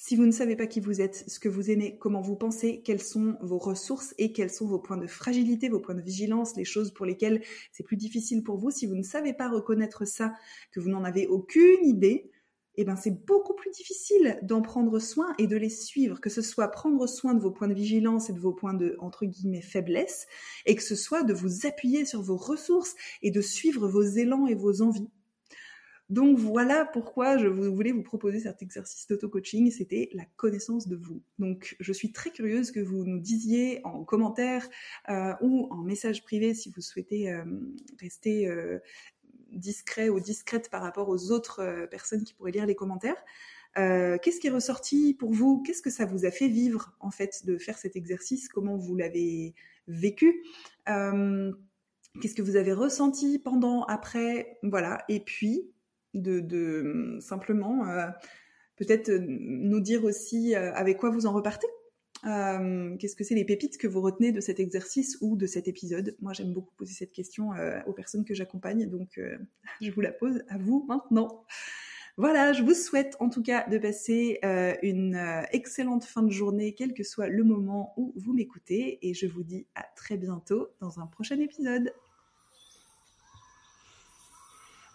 Si 0.00 0.14
vous 0.14 0.26
ne 0.26 0.30
savez 0.30 0.54
pas 0.54 0.68
qui 0.68 0.78
vous 0.78 1.00
êtes, 1.00 1.24
ce 1.28 1.40
que 1.40 1.48
vous 1.48 1.72
aimez, 1.72 1.98
comment 1.98 2.20
vous 2.20 2.36
pensez, 2.36 2.82
quelles 2.82 3.02
sont 3.02 3.36
vos 3.42 3.58
ressources 3.58 4.14
et 4.16 4.32
quels 4.32 4.50
sont 4.50 4.68
vos 4.68 4.78
points 4.78 4.96
de 4.96 5.08
fragilité, 5.08 5.68
vos 5.68 5.80
points 5.80 5.96
de 5.96 6.02
vigilance, 6.02 6.56
les 6.56 6.64
choses 6.64 6.92
pour 6.92 7.04
lesquelles 7.04 7.42
c'est 7.72 7.82
plus 7.82 7.96
difficile 7.96 8.44
pour 8.44 8.58
vous, 8.58 8.70
si 8.70 8.86
vous 8.86 8.94
ne 8.94 9.02
savez 9.02 9.32
pas 9.32 9.48
reconnaître 9.48 10.04
ça, 10.06 10.34
que 10.70 10.78
vous 10.78 10.88
n'en 10.88 11.02
avez 11.02 11.26
aucune 11.26 11.84
idée, 11.84 12.30
eh 12.76 12.84
ben 12.84 12.94
c'est 12.94 13.26
beaucoup 13.26 13.54
plus 13.54 13.72
difficile 13.72 14.38
d'en 14.42 14.62
prendre 14.62 15.00
soin 15.00 15.34
et 15.36 15.48
de 15.48 15.56
les 15.56 15.68
suivre, 15.68 16.20
que 16.20 16.30
ce 16.30 16.42
soit 16.42 16.68
prendre 16.68 17.08
soin 17.08 17.34
de 17.34 17.40
vos 17.40 17.50
points 17.50 17.66
de 17.66 17.74
vigilance 17.74 18.30
et 18.30 18.32
de 18.32 18.38
vos 18.38 18.52
points 18.52 18.74
de 18.74 18.94
entre 19.00 19.26
guillemets 19.26 19.62
faiblesse, 19.62 20.28
et 20.64 20.76
que 20.76 20.82
ce 20.84 20.94
soit 20.94 21.24
de 21.24 21.34
vous 21.34 21.66
appuyer 21.66 22.04
sur 22.04 22.22
vos 22.22 22.36
ressources 22.36 22.94
et 23.20 23.32
de 23.32 23.40
suivre 23.40 23.88
vos 23.88 24.04
élans 24.04 24.46
et 24.46 24.54
vos 24.54 24.80
envies. 24.80 25.10
Donc 26.08 26.38
voilà 26.38 26.86
pourquoi 26.86 27.36
je 27.36 27.46
voulais 27.46 27.92
vous 27.92 28.02
proposer 28.02 28.40
cet 28.40 28.62
exercice 28.62 29.06
d'auto-coaching, 29.08 29.70
c'était 29.70 30.08
la 30.14 30.24
connaissance 30.36 30.88
de 30.88 30.96
vous. 30.96 31.20
Donc 31.38 31.76
je 31.80 31.92
suis 31.92 32.12
très 32.12 32.30
curieuse 32.30 32.70
que 32.70 32.80
vous 32.80 33.04
nous 33.04 33.18
disiez 33.18 33.82
en 33.84 34.04
commentaire 34.04 34.66
euh, 35.10 35.34
ou 35.42 35.68
en 35.70 35.82
message 35.82 36.22
privé 36.22 36.54
si 36.54 36.70
vous 36.74 36.80
souhaitez 36.80 37.30
euh, 37.30 37.44
rester 38.00 38.48
euh, 38.48 38.78
discret 39.52 40.08
ou 40.08 40.18
discrète 40.18 40.70
par 40.70 40.80
rapport 40.80 41.10
aux 41.10 41.30
autres 41.30 41.86
personnes 41.90 42.24
qui 42.24 42.32
pourraient 42.32 42.52
lire 42.52 42.66
les 42.66 42.74
commentaires. 42.74 43.22
Qu'est-ce 43.76 44.40
qui 44.40 44.48
est 44.48 44.50
ressorti 44.50 45.14
pour 45.14 45.32
vous? 45.32 45.62
Qu'est-ce 45.62 45.82
que 45.82 45.90
ça 45.90 46.04
vous 46.04 46.24
a 46.24 46.32
fait 46.32 46.48
vivre 46.48 46.96
en 46.98 47.12
fait 47.12 47.46
de 47.46 47.58
faire 47.58 47.78
cet 47.78 47.94
exercice? 47.94 48.48
Comment 48.48 48.76
vous 48.76 48.96
l'avez 48.96 49.54
vécu? 49.86 50.42
Qu'est-ce 50.84 52.34
que 52.34 52.42
vous 52.42 52.56
avez 52.56 52.72
ressenti 52.72 53.38
pendant, 53.38 53.84
après? 53.84 54.58
Voilà. 54.64 55.04
Et 55.08 55.20
puis, 55.20 55.70
de, 56.22 56.82
hum, 56.84 57.20
simplement 57.20 57.88
euh, 57.88 58.06
peut-être 58.76 59.10
euh, 59.10 59.24
nous 59.28 59.80
dire 59.80 60.04
aussi 60.04 60.54
euh, 60.54 60.72
avec 60.74 60.98
quoi 60.98 61.10
vous 61.10 61.26
en 61.26 61.32
repartez. 61.32 61.66
Qu'est-ce 62.24 63.14
que 63.14 63.22
c'est 63.22 63.36
les 63.36 63.44
pépites 63.44 63.78
que 63.78 63.86
vous 63.86 64.00
retenez 64.00 64.32
de 64.32 64.40
cet 64.40 64.58
exercice 64.58 65.18
ou 65.20 65.36
de 65.36 65.46
cet 65.46 65.68
épisode? 65.68 66.16
Moi, 66.20 66.32
j'aime 66.32 66.52
beaucoup 66.52 66.74
poser 66.76 66.92
cette 66.92 67.12
question 67.12 67.50
aux 67.86 67.92
personnes 67.92 68.24
que 68.24 68.34
j'accompagne, 68.34 68.90
donc 68.90 69.20
je 69.80 69.90
vous 69.92 70.00
la 70.00 70.10
pose 70.10 70.42
à 70.48 70.58
vous 70.58 70.84
maintenant. 70.88 71.44
Voilà, 72.16 72.52
je 72.52 72.64
vous 72.64 72.74
souhaite 72.74 73.14
en 73.20 73.28
tout 73.28 73.40
cas 73.44 73.68
de 73.68 73.78
passer 73.78 74.40
une 74.82 75.16
excellente 75.52 76.02
fin 76.02 76.24
de 76.24 76.32
journée, 76.32 76.74
quel 76.74 76.92
que 76.92 77.04
soit 77.04 77.28
le 77.28 77.44
moment 77.44 77.94
où 77.96 78.12
vous 78.16 78.32
m'écoutez, 78.32 78.98
et 79.08 79.14
je 79.14 79.28
vous 79.28 79.44
dis 79.44 79.68
à 79.76 79.84
très 79.94 80.16
bientôt 80.16 80.70
dans 80.80 80.98
un 80.98 81.06
prochain 81.06 81.38
épisode. 81.38 81.92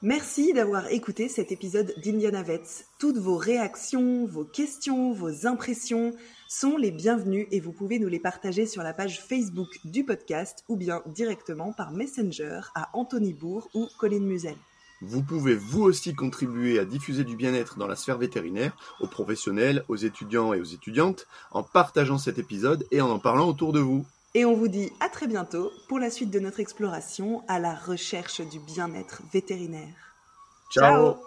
Merci 0.05 0.51
d'avoir 0.51 0.91
écouté 0.91 1.29
cet 1.29 1.53
épisode 1.53 1.93
d'Indiana 2.03 2.43
Vets. 2.43 2.87
Toutes 2.99 3.17
vos 3.17 3.37
réactions, 3.37 4.25
vos 4.25 4.43
questions, 4.43 5.13
vos 5.13 5.47
impressions 5.47 6.11
sont 6.49 6.75
les 6.75 6.91
bienvenues 6.91 7.47
et 7.51 7.61
vous 7.61 7.71
pouvez 7.71 7.99
nous 7.99 8.09
les 8.09 8.19
partager 8.19 8.65
sur 8.65 8.83
la 8.83 8.93
page 8.93 9.21
Facebook 9.21 9.69
du 9.85 10.03
podcast 10.03 10.65
ou 10.67 10.75
bien 10.75 11.01
directement 11.05 11.71
par 11.71 11.91
Messenger 11.91 12.59
à 12.75 12.89
Anthony 12.91 13.33
Bourg 13.33 13.69
ou 13.73 13.87
Colin 13.97 14.19
Musel. 14.19 14.57
Vous 15.01 15.23
pouvez 15.23 15.55
vous 15.55 15.83
aussi 15.83 16.13
contribuer 16.13 16.79
à 16.79 16.85
diffuser 16.85 17.23
du 17.23 17.37
bien-être 17.37 17.77
dans 17.77 17.87
la 17.87 17.95
sphère 17.95 18.17
vétérinaire, 18.17 18.75
aux 18.99 19.07
professionnels, 19.07 19.85
aux 19.87 19.95
étudiants 19.95 20.53
et 20.53 20.59
aux 20.59 20.65
étudiantes, 20.65 21.27
en 21.51 21.63
partageant 21.63 22.17
cet 22.17 22.39
épisode 22.39 22.85
et 22.91 22.99
en 22.99 23.09
en 23.09 23.19
parlant 23.19 23.47
autour 23.47 23.71
de 23.71 23.79
vous. 23.79 24.05
Et 24.35 24.45
on 24.45 24.55
vous 24.55 24.67
dit 24.67 24.91
à 24.99 25.09
très 25.09 25.27
bientôt 25.27 25.71
pour 25.87 25.99
la 25.99 26.09
suite 26.09 26.31
de 26.31 26.39
notre 26.39 26.59
exploration 26.59 27.43
à 27.47 27.59
la 27.59 27.75
recherche 27.75 28.41
du 28.41 28.59
bien-être 28.59 29.21
vétérinaire. 29.31 30.15
Ciao 30.71 31.17